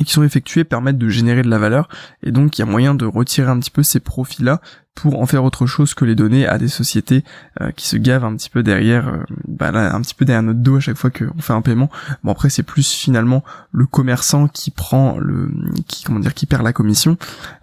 et 0.00 0.04
qui 0.04 0.12
sont 0.12 0.22
effectués 0.22 0.64
permettent 0.64 0.98
de 0.98 1.08
générer 1.08 1.42
de 1.42 1.48
la 1.48 1.58
valeur 1.58 1.88
et 2.22 2.32
donc 2.32 2.58
il 2.58 2.60
y 2.60 2.62
a 2.62 2.66
moyen 2.66 2.94
de 2.94 3.06
retirer 3.06 3.50
un 3.50 3.58
petit 3.58 3.70
peu 3.70 3.82
ces 3.82 4.00
profits 4.00 4.42
là 4.42 4.60
pour 4.94 5.20
en 5.20 5.26
faire 5.26 5.44
autre 5.44 5.66
chose 5.66 5.94
que 5.94 6.04
les 6.04 6.16
donner 6.16 6.46
à 6.46 6.58
des 6.58 6.66
sociétés 6.68 7.22
euh, 7.60 7.70
qui 7.70 7.86
se 7.86 7.96
gavent 7.96 8.24
un 8.24 8.34
petit 8.34 8.50
peu 8.50 8.64
derrière 8.64 9.08
euh, 9.08 9.18
bah 9.46 9.70
là, 9.70 9.94
un 9.94 10.00
petit 10.00 10.14
peu 10.14 10.24
derrière 10.24 10.42
notre 10.42 10.58
dos 10.58 10.76
à 10.76 10.80
chaque 10.80 10.96
fois 10.96 11.10
qu'on 11.10 11.40
fait 11.40 11.52
un 11.52 11.62
paiement. 11.62 11.88
Bon 12.24 12.32
après 12.32 12.50
c'est 12.50 12.64
plus 12.64 12.90
finalement 12.90 13.44
le 13.70 13.86
commerçant 13.86 14.48
qui 14.48 14.72
prend 14.72 15.18
le 15.18 15.50
qui 15.86 16.02
comment 16.02 16.18
dire 16.18 16.34
qui 16.34 16.46
perd 16.46 16.64
la 16.64 16.72
commission. 16.72 17.16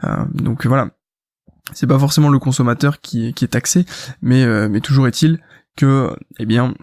Euh, 0.06 0.24
donc 0.34 0.66
voilà. 0.66 0.90
C'est 1.74 1.88
pas 1.88 2.00
forcément 2.00 2.30
le 2.30 2.38
consommateur 2.38 3.02
qui, 3.02 3.34
qui 3.34 3.44
est 3.44 3.50
taxé 3.50 3.86
mais 4.22 4.46
mais 4.70 4.82
toujours 4.82 5.08
est-il 5.08 5.40
que 5.76 6.16
eh 6.40 6.46
bien 6.46 6.74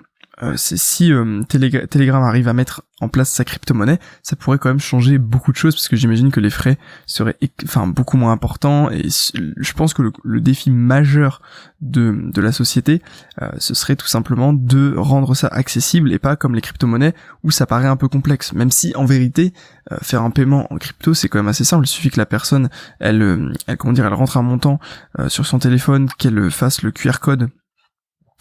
euh, 0.43 0.55
si 0.56 1.12
euh, 1.12 1.43
Telegram 1.43 2.23
arrive 2.23 2.49
à 2.49 2.55
mettre 2.55 2.82
en 3.00 3.08
place 3.08 3.31
sa 3.31 3.44
crypto-monnaie, 3.44 3.99
ça 4.23 4.34
pourrait 4.34 4.58
quand 4.58 4.70
même 4.70 4.81
changer 4.81 5.19
beaucoup 5.19 5.52
de 5.52 5.56
choses 5.56 5.75
parce 5.75 5.88
que 5.88 5.96
j'imagine 5.96 6.31
que 6.31 6.40
les 6.40 6.49
frais 6.49 6.79
seraient 7.06 7.37
enfin 7.64 7.87
beaucoup 7.87 8.17
moins 8.17 8.32
importants 8.32 8.90
et 8.90 9.08
je 9.34 9.73
pense 9.75 9.93
que 9.93 10.02
le, 10.23 10.40
défi 10.40 10.70
majeur 10.70 11.42
de, 11.80 12.30
de 12.33 12.40
la 12.40 12.50
société 12.50 13.02
euh, 13.42 13.50
ce 13.59 13.75
serait 13.75 13.97
tout 13.97 14.07
simplement 14.07 14.54
de 14.54 14.95
rendre 14.97 15.35
ça 15.35 15.49
accessible 15.49 16.12
et 16.12 16.18
pas 16.18 16.37
comme 16.37 16.54
les 16.54 16.62
crypto-monnaies 16.62 17.14
où 17.45 17.50
ça 17.50 17.66
paraît 17.66 17.88
un 17.88 17.97
peu 17.97 18.09
complexe. 18.09 18.54
Même 18.54 18.71
si 18.71 18.95
en 18.97 19.04
vérité 19.04 19.52
faire 20.00 20.23
un 20.23 20.30
paiement 20.30 20.73
en 20.73 20.78
crypto 20.78 21.12
c'est 21.12 21.28
quand 21.28 21.40
même 21.40 21.49
assez 21.49 21.64
simple. 21.64 21.85
Il 21.85 21.88
suffit 21.88 22.11
que 22.11 22.18
la 22.18 22.26
personne 22.26 22.71
elle, 23.00 23.52
elle 23.66 23.76
comment 23.76 23.92
dire 23.92 24.07
elle 24.07 24.14
rentre 24.14 24.38
un 24.38 24.42
montant 24.42 24.80
sur 25.28 25.45
son 25.45 25.59
téléphone 25.59 26.09
qu'elle 26.18 26.50
fasse 26.50 26.83
le 26.83 26.90
QR 26.90 27.18
code 27.21 27.50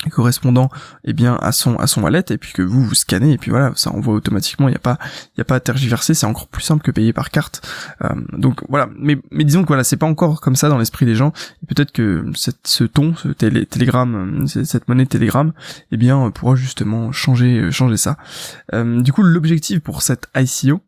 correspondant 0.10 0.70
eh 1.04 1.14
bien 1.14 1.36
à 1.36 1.52
son 1.52 1.76
à 1.76 1.88
son 1.88 2.02
wallet 2.02 2.24
et 2.30 2.38
puis 2.38 2.54
que 2.54 2.62
vous 2.62 2.84
vous 2.84 2.96
scannez 2.96 3.34
et 3.34 3.38
puis 3.38 3.52
voilà 3.52 3.72
ça 3.76 3.92
envoie 3.92 4.16
automatiquement 4.16 4.68
il 4.68 4.72
n'y 4.72 4.78
a 4.78 4.80
pas 4.80 4.98
il 5.36 5.40
y 5.40 5.42
a 5.42 5.46
pas 5.46 5.56
à 5.56 5.60
tergiverser 5.60 6.14
c'est 6.14 6.26
encore 6.26 6.48
plus 6.48 6.64
simple 6.64 6.84
que 6.84 6.92
payer 6.92 7.14
par 7.14 7.30
carte. 7.30 7.68
Euh, 8.04 8.10
donc 8.34 8.62
voilà. 8.70 8.90
Mais 8.98 9.18
mais 9.32 9.44
disons 9.44 9.64
que 9.64 9.68
voilà 9.68 9.84
c'est 9.84 9.98
pas 9.98 10.06
encore 10.06 10.42
comme 10.42 10.56
ça 10.56 10.70
dans 10.70 10.78
l'esprit 10.78 11.06
des 11.06 11.16
gens. 11.16 11.34
Peut-être 11.68 11.92
que 11.92 12.26
ce 12.36 12.84
ton 12.84 13.16
ce 13.16 13.30
télé, 13.30 13.66
télégramme 13.66 14.48
cette 14.48 14.88
monnaie 14.88 15.06
télégramme 15.06 15.54
eh 15.92 15.98
bien 15.98 16.32
pourra 16.32 16.56
justement 16.56 17.12
changer 17.12 17.72
changer 17.72 17.98
ça. 17.98 18.18
Euh, 18.74 19.02
du 19.02 19.14
coup 19.14 19.24
l'objectif 19.24 19.80
pour 19.80 20.02
cette 20.02 20.28
ICO 20.36 20.82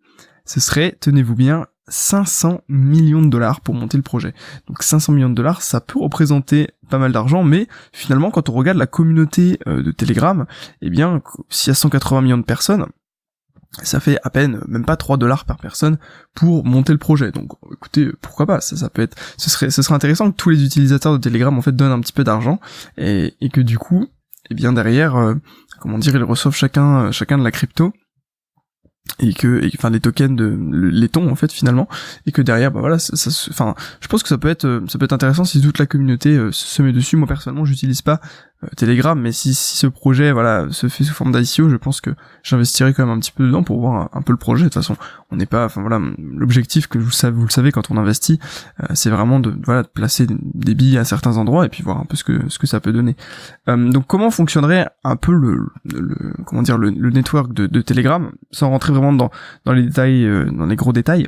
ce 0.45 0.59
serait 0.59 0.97
tenez-vous 0.99 1.35
bien 1.35 1.67
500 1.87 2.61
millions 2.69 3.21
de 3.21 3.27
dollars 3.27 3.61
pour 3.61 3.75
monter 3.75 3.97
le 3.97 4.03
projet. 4.03 4.33
Donc 4.67 4.83
500 4.83 5.13
millions 5.13 5.29
de 5.29 5.35
dollars, 5.35 5.61
ça 5.61 5.81
peut 5.81 5.99
représenter 5.99 6.69
pas 6.93 6.99
mal 6.99 7.11
d'argent, 7.11 7.41
mais 7.43 7.67
finalement 7.91 8.29
quand 8.29 8.49
on 8.49 8.53
regarde 8.53 8.77
la 8.77 8.85
communauté 8.85 9.59
euh, 9.67 9.81
de 9.81 9.91
Telegram, 9.91 10.45
eh 10.83 10.91
bien 10.91 11.23
s'il 11.49 11.71
y 11.71 11.71
a 11.71 11.75
180 11.75 12.21
millions 12.21 12.37
de 12.37 12.43
personnes, 12.43 12.85
ça 13.81 13.99
fait 13.99 14.19
à 14.23 14.29
peine 14.29 14.61
même 14.67 14.85
pas 14.85 14.95
3 14.95 15.17
dollars 15.17 15.45
par 15.45 15.57
personne 15.57 15.97
pour 16.35 16.63
monter 16.63 16.91
le 16.91 16.99
projet. 16.99 17.31
Donc 17.31 17.53
écoutez, 17.71 18.11
pourquoi 18.21 18.45
pas, 18.45 18.61
ça, 18.61 18.77
ça 18.77 18.91
peut 18.91 19.01
être 19.01 19.17
ce 19.37 19.49
serait 19.49 19.71
ce 19.71 19.81
serait 19.81 19.95
intéressant 19.95 20.29
que 20.31 20.35
tous 20.35 20.51
les 20.51 20.63
utilisateurs 20.63 21.13
de 21.13 21.17
Telegram 21.17 21.57
en 21.57 21.63
fait 21.63 21.75
donnent 21.75 21.91
un 21.91 21.99
petit 21.99 22.13
peu 22.13 22.23
d'argent 22.23 22.59
et, 22.99 23.33
et 23.41 23.49
que 23.49 23.61
du 23.61 23.79
coup, 23.79 24.05
eh 24.51 24.53
bien 24.53 24.71
derrière 24.71 25.15
euh, 25.15 25.33
comment 25.79 25.97
dire, 25.97 26.15
ils 26.15 26.23
reçoivent 26.23 26.55
chacun 26.55 27.11
chacun 27.11 27.39
de 27.39 27.43
la 27.43 27.49
crypto 27.49 27.91
et 29.19 29.33
que 29.33 29.61
enfin 29.77 29.89
les 29.89 29.99
tokens 29.99 30.35
de 30.35 30.57
les 30.71 31.09
tons 31.09 31.29
en 31.29 31.35
fait 31.35 31.51
finalement. 31.51 31.87
Et 32.25 32.31
que 32.31 32.41
derrière 32.41 32.71
bah 32.71 32.79
voilà 32.79 32.99
ça, 32.99 33.29
enfin 33.49 33.75
je 33.99 34.07
pense 34.07 34.23
que 34.23 34.29
ça 34.29 34.37
peut 34.37 34.49
être 34.49 34.83
ça 34.87 34.97
peut 34.97 35.05
être 35.05 35.13
intéressant 35.13 35.45
si 35.45 35.61
toute 35.61 35.79
la 35.79 35.85
communauté 35.85 36.29
euh, 36.29 36.51
se 36.51 36.81
met 36.81 36.93
dessus. 36.93 37.17
Moi 37.17 37.27
personnellement 37.27 37.65
j'utilise 37.65 38.01
pas 38.01 38.21
Telegram, 38.75 39.19
mais 39.19 39.31
si, 39.31 39.53
si 39.53 39.77
ce 39.77 39.87
projet 39.87 40.31
voilà 40.31 40.67
se 40.71 40.87
fait 40.87 41.03
sous 41.03 41.13
forme 41.13 41.31
d'ICO, 41.31 41.69
je 41.69 41.75
pense 41.75 42.01
que 42.01 42.11
j'investirai 42.43 42.93
quand 42.93 43.05
même 43.05 43.17
un 43.17 43.19
petit 43.19 43.31
peu 43.31 43.45
dedans 43.45 43.63
pour 43.63 43.79
voir 43.79 44.09
un, 44.13 44.21
peu 44.21 44.31
le 44.31 44.37
projet. 44.37 44.63
De 44.63 44.69
toute 44.69 44.75
façon, 44.75 44.95
on 45.31 45.35
n'est 45.35 45.45
pas, 45.45 45.65
enfin 45.65 45.81
voilà, 45.81 46.01
l'objectif 46.17 46.87
que 46.87 46.97
vous 46.97 47.11
savez, 47.11 47.35
vous 47.35 47.45
le 47.45 47.51
savez 47.51 47.71
quand 47.71 47.91
on 47.91 47.97
investit, 47.97 48.39
c'est 48.93 49.09
vraiment 49.09 49.39
de 49.39 49.55
voilà 49.65 49.83
de 49.83 49.87
placer 49.87 50.27
des 50.29 50.75
billes 50.75 50.97
à 50.97 51.05
certains 51.05 51.37
endroits 51.37 51.65
et 51.65 51.69
puis 51.69 51.83
voir 51.83 51.99
un 51.99 52.05
peu 52.05 52.15
ce 52.15 52.23
que 52.23 52.49
ce 52.49 52.59
que 52.59 52.67
ça 52.67 52.79
peut 52.79 52.93
donner. 52.93 53.15
donc 53.67 54.07
comment 54.07 54.31
fonctionnerait 54.31 54.87
un 55.03 55.15
peu 55.15 55.33
le, 55.33 55.67
le 55.85 56.33
comment 56.45 56.61
dire 56.61 56.77
le, 56.77 56.91
network 56.91 57.53
de, 57.53 57.67
de, 57.67 57.81
Telegram, 57.81 58.31
sans 58.51 58.69
rentrer 58.69 58.93
vraiment 58.93 59.13
dans 59.13 59.31
dans 59.65 59.73
les 59.73 59.83
détails, 59.83 60.27
dans 60.51 60.65
les 60.65 60.75
gros 60.75 60.93
détails? 60.93 61.27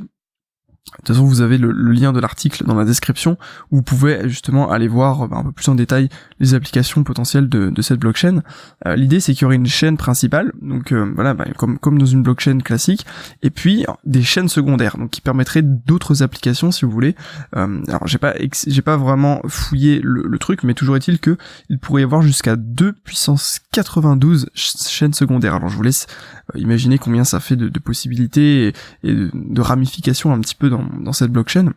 De 0.92 0.98
toute 0.98 1.08
façon, 1.08 1.26
vous 1.26 1.40
avez 1.40 1.58
le, 1.58 1.72
lien 1.72 2.12
de 2.12 2.20
l'article 2.20 2.64
dans 2.64 2.74
la 2.74 2.84
description 2.84 3.36
où 3.72 3.76
vous 3.76 3.82
pouvez 3.82 4.28
justement 4.28 4.70
aller 4.70 4.86
voir 4.86 5.26
bah, 5.26 5.38
un 5.38 5.42
peu 5.42 5.52
plus 5.52 5.68
en 5.68 5.74
détail 5.74 6.08
les 6.38 6.54
applications 6.54 7.02
potentielles 7.02 7.48
de, 7.48 7.82
cette 7.82 7.98
blockchain. 7.98 8.42
Euh, 8.86 8.94
l'idée, 8.94 9.18
c'est 9.18 9.32
qu'il 9.34 9.42
y 9.42 9.44
aurait 9.46 9.56
une 9.56 9.66
chaîne 9.66 9.96
principale, 9.96 10.52
donc 10.62 10.92
euh, 10.92 11.10
voilà, 11.14 11.34
bah, 11.34 11.44
comme, 11.56 11.78
comme 11.78 11.98
dans 11.98 12.06
une 12.06 12.22
blockchain 12.22 12.58
classique, 12.58 13.04
et 13.42 13.50
puis 13.50 13.84
des 14.04 14.22
chaînes 14.22 14.48
secondaires, 14.48 14.96
donc 14.96 15.10
qui 15.10 15.20
permettraient 15.20 15.62
d'autres 15.62 16.22
applications, 16.22 16.70
si 16.70 16.84
vous 16.84 16.90
voulez. 16.92 17.16
Euh, 17.56 17.82
alors, 17.88 18.06
j'ai 18.06 18.18
pas 18.18 18.34
j'ai 18.66 18.82
pas 18.82 18.96
vraiment 18.96 19.40
fouillé 19.48 20.00
le, 20.02 20.38
truc, 20.38 20.62
mais 20.62 20.74
toujours 20.74 20.96
est-il 20.96 21.18
que 21.18 21.36
il 21.68 21.78
pourrait 21.78 22.02
y 22.02 22.04
avoir 22.04 22.22
jusqu'à 22.22 22.56
2 22.56 22.92
puissance 22.92 23.60
92 23.72 24.50
chaînes 24.54 25.14
secondaires. 25.14 25.54
Alors, 25.54 25.68
je 25.68 25.76
vous 25.76 25.82
laisse 25.82 26.06
imaginer 26.54 26.98
combien 26.98 27.24
ça 27.24 27.40
fait 27.40 27.56
de, 27.56 27.78
possibilités 27.78 28.68
et, 28.68 28.72
et 29.02 29.14
de, 29.14 29.30
de 29.34 29.60
ramifications 29.60 30.32
un 30.32 30.40
petit 30.40 30.54
peu 30.54 30.70
dans 30.70 30.75
dans, 31.00 31.12
cette 31.12 31.30
blockchain. 31.30 31.72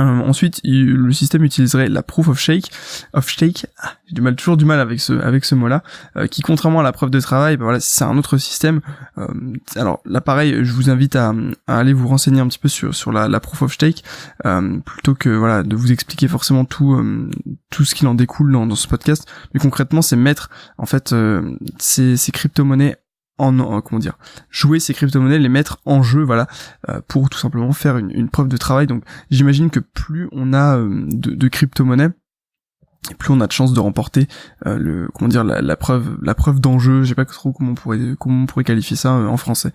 Euh, 0.00 0.02
ensuite, 0.02 0.60
le 0.64 1.12
système 1.12 1.44
utiliserait 1.44 1.88
la 1.88 2.02
proof 2.02 2.28
of 2.28 2.40
stake, 2.40 2.70
of 3.12 3.28
stake. 3.28 3.66
Ah, 3.78 3.92
j'ai 4.06 4.14
du 4.14 4.22
mal, 4.22 4.34
toujours 4.34 4.56
du 4.56 4.64
mal 4.64 4.80
avec 4.80 4.98
ce 4.98 5.12
avec 5.12 5.44
ce 5.44 5.54
mot-là, 5.54 5.84
euh, 6.16 6.26
qui 6.26 6.42
contrairement 6.42 6.80
à 6.80 6.82
la 6.82 6.92
preuve 6.92 7.10
de 7.10 7.20
travail, 7.20 7.56
bah 7.56 7.64
voilà, 7.64 7.80
c'est 7.80 8.02
un 8.02 8.16
autre 8.16 8.38
système. 8.38 8.80
Euh, 9.18 9.28
alors 9.76 10.00
là, 10.04 10.20
pareil, 10.20 10.64
je 10.64 10.72
vous 10.72 10.90
invite 10.90 11.16
à, 11.16 11.32
aller 11.66 11.92
vous 11.92 12.08
renseigner 12.08 12.40
un 12.40 12.48
petit 12.48 12.58
peu 12.58 12.68
sur 12.68 12.94
sur 12.94 13.12
la, 13.12 13.28
la 13.28 13.40
proof 13.40 13.62
of 13.62 13.74
stake, 13.74 14.02
plutôt 14.84 15.14
que 15.14 15.28
voilà 15.28 15.62
de 15.62 15.76
vous 15.76 15.92
expliquer 15.92 16.28
forcément 16.28 16.64
tout 16.64 17.00
tout 17.70 17.84
ce 17.84 17.94
qui 17.94 18.06
en 18.06 18.14
découle 18.14 18.50
dans, 18.50 18.74
ce 18.74 18.88
podcast. 18.88 19.30
Mais 19.52 19.60
concrètement, 19.60 20.02
c'est 20.02 20.16
mettre 20.16 20.50
en 20.78 20.86
fait 20.86 21.14
ces, 21.78 22.16
ces 22.16 22.32
crypto-monnaies 22.32 22.96
en, 23.38 23.80
comment 23.80 23.98
dire 23.98 24.18
jouer 24.50 24.80
ces 24.80 24.94
crypto-monnaies, 24.94 25.38
les 25.38 25.48
mettre 25.48 25.78
en 25.84 26.02
jeu, 26.02 26.22
voilà, 26.22 26.46
euh, 26.88 27.00
pour 27.06 27.30
tout 27.30 27.38
simplement 27.38 27.72
faire 27.72 27.98
une, 27.98 28.28
preuve 28.28 28.48
de 28.48 28.56
travail. 28.56 28.86
Donc 28.86 29.04
j'imagine 29.30 29.70
que 29.70 29.80
plus 29.80 30.28
on 30.32 30.52
a 30.52 30.78
euh, 30.78 31.06
de, 31.08 31.34
de 31.34 31.48
crypto-monnaies, 31.48 32.10
plus 33.18 33.32
on 33.32 33.40
a 33.40 33.46
de 33.46 33.52
chances 33.52 33.74
de 33.74 33.80
remporter 33.80 34.28
euh, 34.66 34.78
le 34.78 35.08
comment 35.14 35.28
dire 35.28 35.44
la, 35.44 35.76
preuve 35.76 36.16
la 36.22 36.34
preuve 36.34 36.58
d'enjeu 36.58 37.02
je 37.02 37.12
pas 37.12 37.26
trop 37.26 37.52
comment 37.52 37.72
on 37.72 37.74
pourrait 37.74 38.00
comment 38.18 38.44
on 38.44 38.46
pourrait 38.46 38.64
qualifier 38.64 38.96
ça 38.96 39.12
en 39.12 39.36
français 39.36 39.72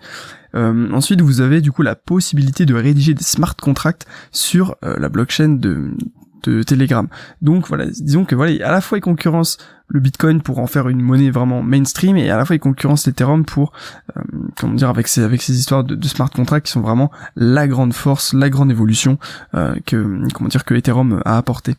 ensuite 0.52 1.20
vous 1.20 1.40
avez 1.40 1.60
du 1.60 1.70
coup 1.70 1.82
la 1.82 1.94
possibilité 1.94 2.66
de 2.66 2.74
rédiger 2.74 3.14
des 3.14 3.22
smart 3.22 3.54
contracts 3.54 4.04
sur 4.32 4.74
la 4.82 5.08
blockchain 5.08 5.50
de 5.50 5.92
de 6.42 6.62
Telegram. 6.62 7.08
Donc 7.42 7.68
voilà, 7.68 7.86
disons 7.86 8.24
que 8.24 8.34
voilà, 8.34 8.66
à 8.66 8.70
la 8.70 8.80
fois 8.80 8.98
il 8.98 9.00
concurrence 9.00 9.58
le 9.88 10.00
Bitcoin 10.00 10.40
pour 10.40 10.58
en 10.58 10.66
faire 10.66 10.88
une 10.88 11.00
monnaie 11.00 11.30
vraiment 11.30 11.62
mainstream 11.62 12.16
et 12.16 12.30
à 12.30 12.36
la 12.36 12.44
fois 12.44 12.56
il 12.56 12.60
concurrence 12.60 13.06
l'Ethereum 13.06 13.44
pour 13.44 13.72
euh, 14.16 14.22
comment 14.56 14.74
dire 14.74 14.88
avec 14.88 15.08
ces 15.08 15.22
avec 15.22 15.42
ces 15.42 15.58
histoires 15.58 15.84
de, 15.84 16.06
smart 16.06 16.30
contracts 16.30 16.66
qui 16.66 16.72
sont 16.72 16.80
vraiment 16.80 17.10
la 17.36 17.66
grande 17.66 17.92
force, 17.92 18.32
la 18.32 18.50
grande 18.50 18.70
évolution 18.70 19.18
euh, 19.54 19.74
que 19.86 20.28
comment 20.32 20.48
dire 20.48 20.64
que 20.64 20.74
Ethereum 20.74 21.20
a 21.24 21.36
apporté. 21.36 21.74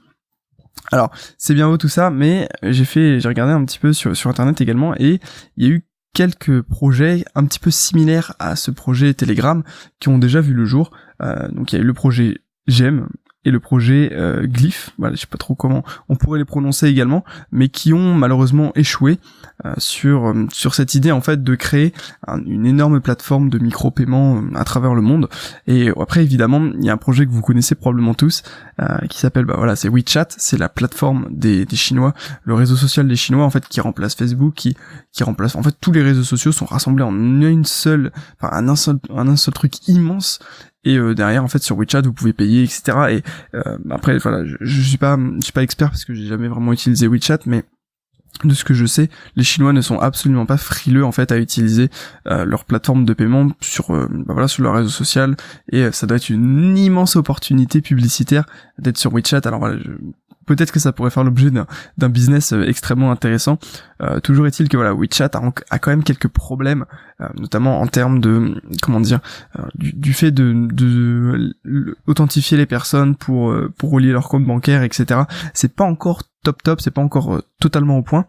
Alors, 0.91 1.12
c'est 1.38 1.53
bien 1.53 1.68
beau 1.70 1.77
tout 1.77 1.89
ça, 1.89 2.10
mais 2.10 2.50
j'ai 2.63 2.86
fait 2.86 3.20
j'ai 3.20 3.27
regardé 3.27 3.53
un 3.53 3.63
petit 3.65 3.80
peu 3.80 3.94
sur 3.94 4.15
sur 4.15 4.30
internet 4.30 4.60
également 4.62 4.94
et 4.96 5.20
il 5.58 5.65
y 5.65 5.72
a 5.72 5.74
eu 5.74 5.86
quelques 6.13 6.62
projets 6.62 7.24
un 7.36 7.46
petit 7.46 7.60
peu 7.60 7.72
similaires 7.72 8.34
à 8.39 8.56
ce 8.56 8.72
projet 8.72 9.13
Telegram 9.13 9.63
qui 10.00 10.10
ont 10.10 10.18
déjà 10.18 10.41
vu 10.41 10.53
le 10.53 10.65
jour. 10.65 10.91
Euh, 11.22 11.48
donc 11.50 11.72
il 11.72 11.77
y 11.77 11.80
a 11.80 11.82
eu 11.82 11.88
le 11.88 11.94
projet 11.94 12.39
GEM, 12.68 13.08
et 13.44 13.52
le 13.52 13.60
projet 13.60 14.12
euh, 14.14 14.46
Glyph, 14.46 14.92
voilà, 14.98 15.16
je 15.16 15.22
sais 15.22 15.28
pas 15.28 15.38
trop 15.38 15.56
comment 15.56 15.84
on 16.10 16.16
pourrait 16.16 16.40
les 16.40 16.46
prononcer 16.46 16.88
également, 16.88 17.24
mais 17.52 17.70
qui 17.70 17.94
ont 17.94 18.14
malheureusement 18.14 18.72
échoué 18.76 19.18
euh, 19.66 19.74
sur 19.78 20.28
euh, 20.28 20.48
sur 20.52 20.74
cette 20.74 20.96
idée 20.96 21.12
en 21.12 21.22
fait 21.22 21.44
de 21.44 21.56
créer 21.56 21.94
une 22.48 22.66
énorme 22.66 23.00
plateforme 23.00 23.50
de 23.50 23.60
micro-paiement 23.60 24.38
euh, 24.38 24.42
à 24.56 24.64
travers 24.64 24.96
le 24.96 25.02
monde. 25.02 25.30
Et 25.68 25.90
après 26.00 26.24
évidemment, 26.24 26.72
il 26.80 26.84
y 26.84 26.90
a 26.90 26.94
un 26.94 26.98
projet 26.98 27.28
que 27.28 27.32
vous 27.32 27.42
connaissez 27.42 27.76
probablement 27.76 28.14
tous 28.14 28.44
qui 29.10 29.20
s'appelle 29.20 29.46
bah 29.46 29.54
voilà, 29.58 29.76
c'est 29.76 29.90
WeChat, 29.90 30.30
c'est 30.38 30.58
la 30.58 30.68
plateforme 30.68 31.28
des, 31.30 31.66
des 31.66 31.76
Chinois, 31.76 32.16
le 32.44 32.56
réseau 32.56 32.76
social 32.76 33.08
des 33.08 33.16
Chinois 33.16 33.46
en 33.46 33.52
fait 33.52 33.68
qui 33.68 33.80
remplace 33.80 34.16
Facebook, 34.16 34.56
qui 34.56 34.76
qui 35.12 35.24
remplace 35.24 35.56
en 35.56 35.62
fait 35.62 35.76
tous 35.80 35.92
les 35.92 36.02
réseaux 36.02 36.24
sociaux 36.24 36.52
sont 36.52 36.66
rassemblés 36.66 37.04
en 37.04 37.14
une 37.14 37.66
seule, 37.66 38.12
enfin 38.40 38.56
un 38.68 38.76
seul 38.76 38.98
un 39.16 39.36
seul 39.36 39.54
truc 39.54 39.88
immense 39.88 40.40
et 40.84 40.98
euh, 40.98 41.14
derrière 41.14 41.44
en 41.44 41.48
fait 41.48 41.62
sur 41.62 41.78
WeChat 41.78 42.02
vous 42.02 42.14
pouvez 42.14 42.34
payer 42.34 42.64
etc 42.64 42.98
et 43.10 43.24
euh, 43.56 43.78
après 43.90 44.18
voilà 44.18 44.46
je, 44.46 44.56
je, 44.60 44.82
suis 44.82 44.98
pas 44.98 45.18
je 45.18 45.44
suis 45.44 45.54
pas 45.54 45.64
expert 45.64 45.90
parce 45.90 46.06
que 46.06 46.14
j'ai 46.14 46.26
jamais 46.26 46.48
vraiment 46.48 46.74
utilisé 46.74 47.08
WeChat 47.08 47.40
mais 47.46 47.64
de 48.46 48.54
ce 48.54 48.64
que 48.64 48.74
je 48.74 48.86
sais, 48.86 49.10
les 49.36 49.44
Chinois 49.44 49.74
ne 49.74 49.82
sont 49.82 50.00
absolument 50.00 50.46
pas 50.46 50.58
frileux 50.58 51.04
en 51.04 51.12
fait 51.12 51.32
à 51.32 51.38
utiliser 51.38 51.90
euh, 52.28 52.46
leur 52.46 52.64
plateforme 52.64 53.06
de 53.06 53.14
paiement 53.14 53.50
sur 53.60 53.90
bah 53.92 54.34
voilà 54.34 54.48
sur 54.48 54.64
leur 54.64 54.74
réseau 54.74 54.90
social 54.90 55.36
et 55.72 55.92
ça 55.92 56.08
doit 56.08 56.16
être 56.16 56.30
une 56.30 56.76
immense 56.78 57.18
opportunité 57.18 57.82
publicitaire 57.82 58.46
d'être 58.80 58.98
sur 58.98 59.14
WeChat. 59.14 59.42
Alors 59.44 59.60
voilà, 59.60 59.78
je, 59.78 59.92
peut-être 60.46 60.72
que 60.72 60.80
ça 60.80 60.92
pourrait 60.92 61.10
faire 61.10 61.24
l'objet 61.24 61.50
d'un 61.52 62.10
business 62.10 62.54
euh, 62.54 62.64
extrêmement 62.64 63.12
intéressant. 63.12 63.60
Euh, 64.02 64.20
toujours 64.20 64.48
est-il 64.48 64.70
que 64.70 64.78
voilà, 64.78 64.94
WeChat 64.94 65.32
a, 65.70 65.80
quand 65.80 65.92
même 65.92 66.04
quelques 66.04 66.28
problèmes, 66.28 66.86
euh, 67.22 67.28
notamment 67.38 67.82
en 67.82 67.88
termes 67.88 68.20
de 68.20 68.62
comment 68.82 69.00
dire, 69.00 69.20
du, 69.76 70.14
fait 70.14 70.32
de, 70.32 70.68
de, 70.72 71.56
authentifier 72.08 72.58
les 72.58 72.66
personnes 72.66 73.16
pour 73.16 73.54
pour 73.78 73.92
relier 73.92 74.12
leur 74.12 74.30
compte 74.30 74.46
bancaire, 74.46 74.84
etc. 74.84 75.22
C'est 75.54 75.76
pas 75.76 75.86
encore 75.86 76.24
top 76.44 76.64
top, 76.64 76.82
c'est 76.82 76.92
pas 76.92 77.02
encore 77.02 77.42
totalement 77.60 77.98
au 77.98 78.04
point. 78.04 78.26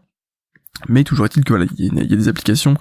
Mais 0.88 1.04
toujours 1.04 1.26
est-il 1.26 1.44
que 1.44 1.52
voilà, 1.52 1.66
il 1.76 1.94
y, 1.94 2.14
a 2.14 2.16
des 2.16 2.28
applications 2.28 2.76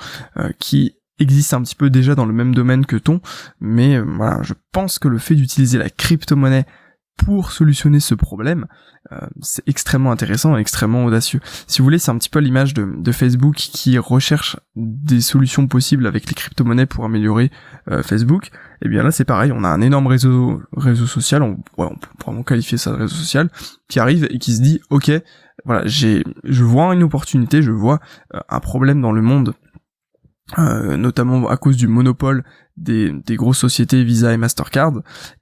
qui 0.60 0.96
existent 1.20 1.58
un 1.58 1.62
petit 1.62 1.76
peu 1.76 1.90
déjà 1.90 2.16
dans 2.16 2.26
le 2.26 2.34
même 2.34 2.56
domaine 2.56 2.86
que 2.86 2.96
ton, 2.96 3.22
mais 3.60 4.00
voilà, 4.00 4.42
je 4.44 4.54
pense 4.72 4.98
que 4.98 5.08
le 5.08 5.18
fait 5.18 5.36
d'utiliser 5.36 5.78
la 5.78 5.90
crypto-monnaie 5.90 6.66
pour 7.18 7.52
solutionner 7.52 8.00
ce 8.00 8.16
problème, 8.16 8.66
euh, 9.12 9.20
c'est 9.42 9.68
extrêmement 9.68 10.12
intéressant 10.12 10.58
et 10.58 10.62
extrêmement 10.62 11.06
audacieux. 11.06 11.40
Si 11.68 11.80
vous 11.80 11.84
voulez, 11.84 12.00
c'est 12.00 12.12
un 12.12 12.18
petit 12.18 12.30
peu 12.30 12.40
l'image 12.40 12.74
de, 12.74 13.12
Facebook 13.12 13.56
qui 13.56 13.98
recherche 13.98 14.58
des 14.76 15.22
solutions 15.22 15.68
possibles 15.68 16.08
avec 16.08 16.28
les 16.28 16.34
crypto-monnaies 16.34 16.86
pour 16.86 17.06
améliorer 17.06 17.52
euh, 17.90 18.02
Facebook. 18.02 18.48
Et 18.48 18.86
eh 18.86 18.90
bien 18.90 19.04
là, 19.04 19.12
c'est 19.12 19.26
pareil, 19.26 19.52
on 19.52 19.64
a 19.64 19.68
un 19.68 19.82
énorme 19.82 20.08
réseau 20.08 20.62
réseau 20.76 21.06
social, 21.06 21.44
on, 21.44 21.60
on 21.78 21.90
peut 21.90 22.08
vraiment 22.24 22.44
qualifier 22.44 22.78
ça 22.78 22.92
de 22.92 22.98
réseau 22.98 23.16
social, 23.16 23.50
qui 23.90 24.00
arrive 24.00 24.28
et 24.32 24.40
qui 24.40 24.56
se 24.56 24.62
dit, 24.62 24.82
ok, 24.90 25.12
voilà, 25.66 25.86
j'ai, 25.86 26.24
je 26.44 26.64
vois 26.64 26.94
une 26.94 27.04
opportunité, 27.04 27.62
je 27.62 27.72
vois 27.72 28.00
euh, 28.34 28.40
un 28.50 28.60
problème 28.60 29.02
dans 29.02 29.12
le 29.12 29.22
monde 29.22 29.54
euh, 30.58 30.98
notamment 30.98 31.48
à 31.48 31.56
cause 31.56 31.78
du 31.78 31.88
monopole 31.88 32.44
des, 32.78 33.12
des 33.12 33.36
grosses 33.36 33.60
sociétés 33.60 34.04
Visa 34.04 34.34
et 34.34 34.38
Mastercard. 34.38 34.94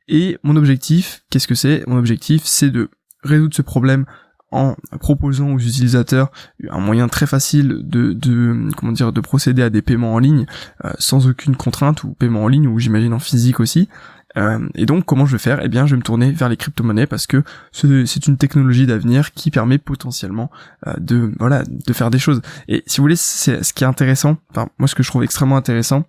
Et 0.07 0.37
mon 0.43 0.55
objectif, 0.55 1.23
qu'est-ce 1.29 1.47
que 1.47 1.55
c'est? 1.55 1.83
Mon 1.87 1.97
objectif, 1.97 2.43
c'est 2.45 2.69
de 2.69 2.89
résoudre 3.23 3.55
ce 3.55 3.61
problème 3.61 4.05
en 4.51 4.75
proposant 4.99 5.51
aux 5.51 5.59
utilisateurs 5.59 6.31
un 6.69 6.79
moyen 6.79 7.07
très 7.07 7.27
facile 7.27 7.81
de, 7.83 8.13
de 8.13 8.69
comment 8.75 8.91
dire 8.91 9.13
de 9.13 9.21
procéder 9.21 9.61
à 9.61 9.69
des 9.69 9.83
paiements 9.83 10.15
en 10.15 10.19
ligne 10.19 10.47
euh, 10.85 10.91
sans 10.97 11.27
aucune 11.27 11.55
contrainte 11.55 12.03
ou 12.03 12.13
paiement 12.13 12.43
en 12.43 12.47
ligne 12.47 12.67
ou 12.67 12.79
j'imagine 12.79 13.13
en 13.13 13.19
physique 13.19 13.59
aussi 13.59 13.89
euh, 14.37 14.67
et 14.75 14.85
donc 14.85 15.05
comment 15.05 15.25
je 15.25 15.33
vais 15.33 15.39
faire? 15.39 15.59
Eh 15.63 15.69
bien 15.69 15.85
je 15.85 15.91
vais 15.91 15.97
me 15.97 16.03
tourner 16.03 16.31
vers 16.31 16.49
les 16.49 16.57
crypto-monnaies 16.57 17.07
parce 17.07 17.27
que 17.27 17.43
c'est 17.71 18.27
une 18.27 18.37
technologie 18.37 18.85
d'avenir 18.85 19.31
qui 19.33 19.51
permet 19.51 19.77
potentiellement 19.77 20.51
euh, 20.87 20.93
de 20.99 21.31
voilà 21.39 21.63
de 21.63 21.93
faire 21.93 22.09
des 22.09 22.19
choses. 22.19 22.41
Et 22.67 22.83
si 22.85 22.97
vous 22.97 23.03
voulez, 23.03 23.15
c'est 23.15 23.63
ce 23.63 23.73
qui 23.73 23.83
est 23.83 23.87
intéressant, 23.87 24.37
enfin 24.51 24.69
moi 24.77 24.87
ce 24.87 24.95
que 24.95 25.03
je 25.03 25.09
trouve 25.09 25.23
extrêmement 25.23 25.57
intéressant, 25.57 26.05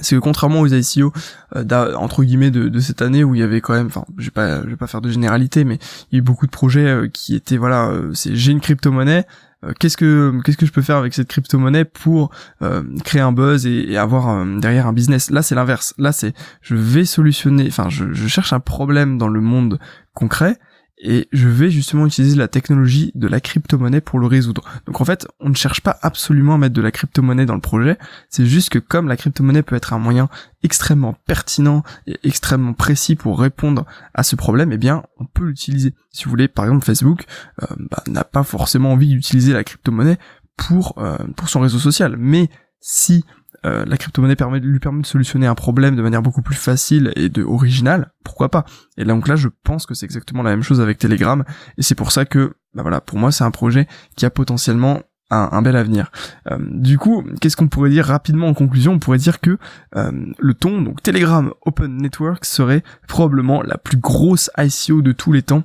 c'est 0.00 0.14
que 0.14 0.20
contrairement 0.20 0.60
aux 0.60 0.66
ICO 0.66 1.12
euh, 1.54 1.94
entre 1.94 2.22
guillemets 2.22 2.50
de, 2.50 2.78
cette 2.80 3.00
année 3.00 3.24
où 3.24 3.34
il 3.34 3.40
y 3.40 3.44
avait 3.44 3.60
quand 3.60 3.74
même, 3.74 3.86
enfin 3.86 4.04
je 4.18 4.26
vais 4.26 4.30
pas 4.30 4.62
je 4.62 4.68
vais 4.68 4.76
pas 4.76 4.86
faire 4.86 5.00
de 5.00 5.10
généralité, 5.10 5.64
mais 5.64 5.78
il 6.10 6.16
y 6.16 6.16
a 6.16 6.18
eu 6.18 6.22
beaucoup 6.22 6.46
de 6.46 6.50
projets 6.50 7.08
qui 7.12 7.34
étaient 7.34 7.56
voilà, 7.56 7.92
c'est 8.12 8.34
j'ai 8.36 8.52
une 8.52 8.60
crypto-monnaie, 8.60 9.24
euh, 9.64 9.72
qu'est-ce 9.78 9.96
que 9.96 10.38
qu'est-ce 10.44 10.56
que 10.56 10.66
je 10.66 10.72
peux 10.72 10.82
faire 10.82 10.96
avec 10.96 11.14
cette 11.14 11.28
crypto-monnaie 11.28 11.84
pour 11.84 12.30
euh, 12.62 12.82
créer 13.04 13.22
un 13.22 13.32
buzz 13.32 13.66
et, 13.66 13.96
avoir 13.96 14.28
euh, 14.28 14.58
derrière 14.58 14.86
un 14.86 14.92
business? 14.92 15.30
Là, 15.30 15.42
c'est 15.42 15.54
l'inverse. 15.54 15.94
Là, 15.98 16.12
c'est 16.12 16.34
je 16.60 16.74
vais 16.74 17.04
solutionner, 17.04 17.66
enfin, 17.68 17.88
je, 17.88 18.12
cherche 18.28 18.52
un 18.52 18.60
problème 18.60 19.18
dans 19.18 19.28
le 19.28 19.40
monde 19.40 19.78
concret 20.14 20.58
et 20.98 21.28
je 21.32 21.48
vais 21.48 21.70
justement 21.70 22.06
utiliser 22.06 22.36
la 22.36 22.48
technologie 22.48 23.12
de 23.14 23.28
la 23.28 23.40
crypto-monnaie 23.40 24.00
pour 24.00 24.18
le 24.18 24.26
résoudre. 24.26 24.62
Donc 24.86 25.00
en 25.00 25.04
fait, 25.04 25.26
on 25.40 25.50
ne 25.50 25.54
cherche 25.54 25.80
pas 25.82 25.98
absolument 26.02 26.54
à 26.54 26.58
mettre 26.58 26.74
de 26.74 26.80
la 26.80 26.90
crypto-monnaie 26.90 27.46
dans 27.46 27.54
le 27.54 27.60
projet, 27.60 27.98
c'est 28.30 28.46
juste 28.46 28.70
que 28.70 28.78
comme 28.78 29.08
la 29.08 29.16
crypto-monnaie 29.16 29.62
peut 29.62 29.76
être 29.76 29.92
un 29.92 29.98
moyen 29.98 30.28
extrêmement 30.62 31.14
pertinent 31.26 31.82
et 32.06 32.18
extrêmement 32.24 32.72
précis 32.72 33.14
pour 33.14 33.38
répondre 33.38 33.84
à 34.14 34.22
ce 34.22 34.36
problème, 34.36 34.72
eh 34.72 34.78
bien 34.78 35.02
on 35.18 35.26
peut 35.26 35.44
l'utiliser. 35.44 35.94
Si 36.12 36.24
vous 36.24 36.30
voulez, 36.30 36.48
par 36.48 36.64
exemple 36.64 36.84
Facebook 36.84 37.24
euh, 37.62 37.66
bah, 37.90 38.02
n'a 38.06 38.24
pas 38.24 38.42
forcément 38.42 38.92
envie 38.92 39.08
d'utiliser 39.08 39.52
la 39.52 39.64
crypto-monnaie 39.64 40.18
pour, 40.56 40.94
euh, 40.98 41.18
pour 41.36 41.48
son 41.48 41.60
réseau 41.60 41.78
social, 41.78 42.16
mais 42.18 42.48
si 42.80 43.24
euh, 43.66 43.84
la 43.86 43.96
crypto-monnaie 43.96 44.36
lui 44.60 44.78
permet 44.78 45.00
de 45.00 45.06
solutionner 45.06 45.46
un 45.46 45.54
problème 45.54 45.96
de 45.96 46.02
manière 46.02 46.22
beaucoup 46.22 46.42
plus 46.42 46.54
facile 46.54 47.12
et 47.16 47.28
de 47.28 47.42
originale, 47.42 48.12
pourquoi 48.24 48.50
pas? 48.50 48.64
Et 48.96 49.04
donc 49.04 49.28
là, 49.28 49.36
je 49.36 49.48
pense 49.64 49.86
que 49.86 49.94
c'est 49.94 50.06
exactement 50.06 50.42
la 50.42 50.50
même 50.50 50.62
chose 50.62 50.80
avec 50.80 50.98
Telegram, 50.98 51.44
et 51.76 51.82
c'est 51.82 51.94
pour 51.94 52.12
ça 52.12 52.24
que, 52.24 52.54
bah 52.74 52.82
voilà, 52.82 53.00
pour 53.00 53.18
moi, 53.18 53.32
c'est 53.32 53.44
un 53.44 53.50
projet 53.50 53.86
qui 54.16 54.24
a 54.24 54.30
potentiellement 54.30 55.02
un, 55.30 55.62
bel 55.62 55.76
avenir. 55.76 56.12
Euh, 56.50 56.56
du 56.60 56.98
coup, 56.98 57.24
qu'est-ce 57.40 57.56
qu'on 57.56 57.66
pourrait 57.66 57.90
dire 57.90 58.06
rapidement 58.06 58.46
en 58.46 58.54
conclusion? 58.54 58.92
On 58.92 58.98
pourrait 59.00 59.18
dire 59.18 59.40
que 59.40 59.58
euh, 59.96 60.12
le 60.38 60.54
ton, 60.54 60.80
donc 60.80 61.02
Telegram 61.02 61.52
Open 61.64 61.96
Network, 61.96 62.44
serait 62.44 62.84
probablement 63.08 63.62
la 63.62 63.76
plus 63.76 63.96
grosse 63.96 64.50
ICO 64.56 65.02
de 65.02 65.10
tous 65.12 65.32
les 65.32 65.42
temps 65.42 65.64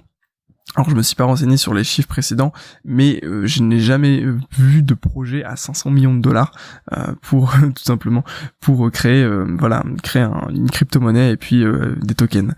alors 0.75 0.89
je 0.89 0.95
me 0.95 1.01
suis 1.01 1.15
pas 1.15 1.25
renseigné 1.25 1.57
sur 1.57 1.73
les 1.73 1.83
chiffres 1.83 2.07
précédents, 2.07 2.53
mais 2.85 3.19
euh, 3.23 3.45
je 3.45 3.61
n'ai 3.61 3.79
jamais 3.79 4.23
euh, 4.23 4.39
vu 4.57 4.83
de 4.83 4.93
projet 4.93 5.43
à 5.43 5.57
500 5.57 5.89
millions 5.89 6.13
de 6.13 6.21
dollars 6.21 6.53
euh, 6.93 7.13
pour 7.21 7.51
tout 7.75 7.83
simplement 7.83 8.23
pour 8.61 8.89
créer 8.91 9.27
voilà 9.59 9.83
créer 10.03 10.23
une 10.49 10.69
crypto-monnaie 10.69 11.31
et 11.31 11.37
puis 11.37 11.63
des 12.01 12.15
tokens. 12.15 12.53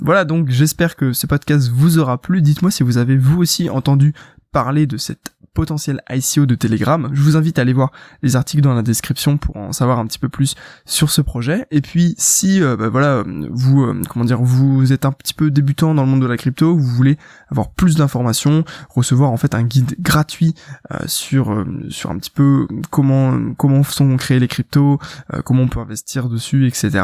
voilà 0.00 0.24
donc 0.24 0.50
j'espère 0.50 0.96
que 0.96 1.12
ce 1.12 1.26
podcast 1.26 1.68
vous 1.68 1.98
aura 1.98 2.20
plu. 2.20 2.42
Dites-moi 2.42 2.70
si 2.70 2.82
vous 2.82 2.98
avez 2.98 3.16
vous 3.16 3.38
aussi 3.38 3.68
entendu 3.68 4.14
parler 4.52 4.86
de 4.86 4.96
cette 4.96 5.35
potentiel 5.56 6.02
ICO 6.10 6.44
de 6.44 6.54
Telegram. 6.54 7.08
Je 7.12 7.22
vous 7.22 7.36
invite 7.36 7.58
à 7.58 7.62
aller 7.62 7.72
voir 7.72 7.90
les 8.22 8.36
articles 8.36 8.62
dans 8.62 8.74
la 8.74 8.82
description 8.82 9.38
pour 9.38 9.56
en 9.56 9.72
savoir 9.72 9.98
un 9.98 10.06
petit 10.06 10.18
peu 10.18 10.28
plus 10.28 10.54
sur 10.84 11.10
ce 11.10 11.22
projet. 11.22 11.66
Et 11.70 11.80
puis 11.80 12.14
si 12.18 12.62
euh, 12.62 12.76
bah, 12.76 12.90
voilà 12.90 13.24
vous 13.50 13.82
euh, 13.82 14.02
comment 14.08 14.26
dire 14.26 14.40
vous 14.40 14.92
êtes 14.92 15.06
un 15.06 15.12
petit 15.12 15.32
peu 15.32 15.50
débutant 15.50 15.94
dans 15.94 16.04
le 16.04 16.10
monde 16.10 16.20
de 16.20 16.26
la 16.26 16.36
crypto, 16.36 16.76
vous 16.76 16.86
voulez 16.86 17.16
avoir 17.50 17.70
plus 17.70 17.96
d'informations, 17.96 18.64
recevoir 18.90 19.30
en 19.30 19.38
fait 19.38 19.54
un 19.54 19.62
guide 19.62 19.96
gratuit 19.98 20.54
euh, 20.92 20.98
sur 21.06 21.64
sur 21.88 22.10
un 22.10 22.18
petit 22.18 22.30
peu 22.30 22.68
comment 22.90 23.54
comment 23.54 23.82
sont 23.82 24.16
créés 24.18 24.38
les 24.38 24.48
cryptos, 24.48 24.98
comment 25.44 25.62
on 25.62 25.68
peut 25.68 25.80
investir 25.80 26.28
dessus, 26.28 26.66
etc. 26.66 26.88
Et 26.88 26.98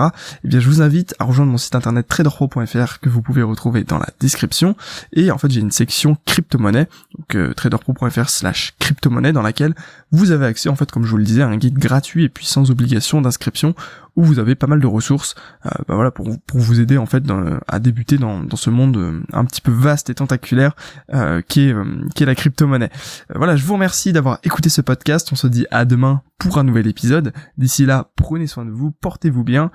eh 0.44 0.48
bien 0.48 0.60
je 0.60 0.68
vous 0.68 0.82
invite 0.82 1.14
à 1.18 1.24
rejoindre 1.24 1.52
mon 1.52 1.58
site 1.58 1.74
internet 1.74 2.06
traderpro.fr 2.06 3.00
que 3.00 3.08
vous 3.08 3.22
pouvez 3.22 3.42
retrouver 3.42 3.84
dans 3.84 3.98
la 3.98 4.08
description. 4.20 4.76
Et 5.14 5.30
en 5.30 5.38
fait 5.38 5.50
j'ai 5.50 5.60
une 5.60 5.70
section 5.70 6.18
crypto-monnaie, 6.26 6.88
donc 7.16 7.54
traderpro.fr 7.56 8.28
slash 8.42 8.74
crypto-monnaie 8.80 9.32
dans 9.32 9.42
laquelle 9.42 9.72
vous 10.10 10.32
avez 10.32 10.46
accès 10.46 10.68
en 10.68 10.74
fait 10.74 10.90
comme 10.90 11.04
je 11.04 11.10
vous 11.10 11.16
le 11.16 11.22
disais 11.22 11.42
à 11.42 11.46
un 11.46 11.56
guide 11.56 11.78
gratuit 11.78 12.24
et 12.24 12.28
puis 12.28 12.44
sans 12.44 12.72
obligation 12.72 13.20
d'inscription 13.20 13.76
où 14.16 14.24
vous 14.24 14.40
avez 14.40 14.56
pas 14.56 14.66
mal 14.66 14.80
de 14.80 14.86
ressources 14.86 15.36
euh, 15.64 15.70
bah 15.86 15.94
voilà 15.94 16.10
pour, 16.10 16.28
pour 16.44 16.58
vous 16.58 16.80
aider 16.80 16.98
en 16.98 17.06
fait 17.06 17.22
à 17.68 17.78
débuter 17.78 18.18
dans, 18.18 18.42
dans 18.42 18.56
ce 18.56 18.68
monde 18.68 18.96
euh, 18.96 19.20
un 19.32 19.44
petit 19.44 19.60
peu 19.60 19.70
vaste 19.70 20.10
et 20.10 20.14
tentaculaire 20.16 20.74
euh, 21.14 21.40
qui 21.40 21.68
est 21.68 21.74
qui 22.16 22.24
est 22.24 22.26
la 22.26 22.34
crypto-monnaie. 22.34 22.90
voilà, 23.32 23.54
je 23.54 23.64
vous 23.64 23.74
remercie 23.74 24.12
d'avoir 24.12 24.40
écouté 24.42 24.68
ce 24.68 24.80
podcast. 24.80 25.28
On 25.32 25.36
se 25.36 25.46
dit 25.46 25.66
à 25.70 25.84
demain 25.84 26.22
pour 26.38 26.58
un 26.58 26.64
nouvel 26.64 26.88
épisode. 26.88 27.32
D'ici 27.56 27.86
là, 27.86 28.10
prenez 28.16 28.48
soin 28.48 28.64
de 28.64 28.70
vous, 28.70 28.90
portez-vous 28.90 29.44
bien, 29.44 29.70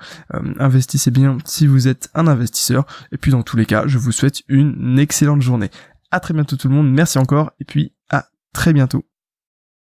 investissez 0.58 1.10
bien 1.10 1.38
si 1.44 1.66
vous 1.66 1.88
êtes 1.88 2.10
un 2.14 2.26
investisseur 2.26 2.84
et 3.12 3.16
puis 3.16 3.32
dans 3.32 3.42
tous 3.42 3.56
les 3.56 3.66
cas, 3.66 3.84
je 3.86 3.96
vous 3.98 4.12
souhaite 4.12 4.42
une 4.48 4.98
excellente 4.98 5.40
journée. 5.40 5.70
À 6.10 6.20
très 6.20 6.34
bientôt 6.34 6.56
tout 6.56 6.68
le 6.68 6.74
monde, 6.74 6.90
merci 6.90 7.18
encore 7.18 7.52
et 7.60 7.64
puis 7.64 7.92
très 8.52 8.72
bientôt. 8.72 9.04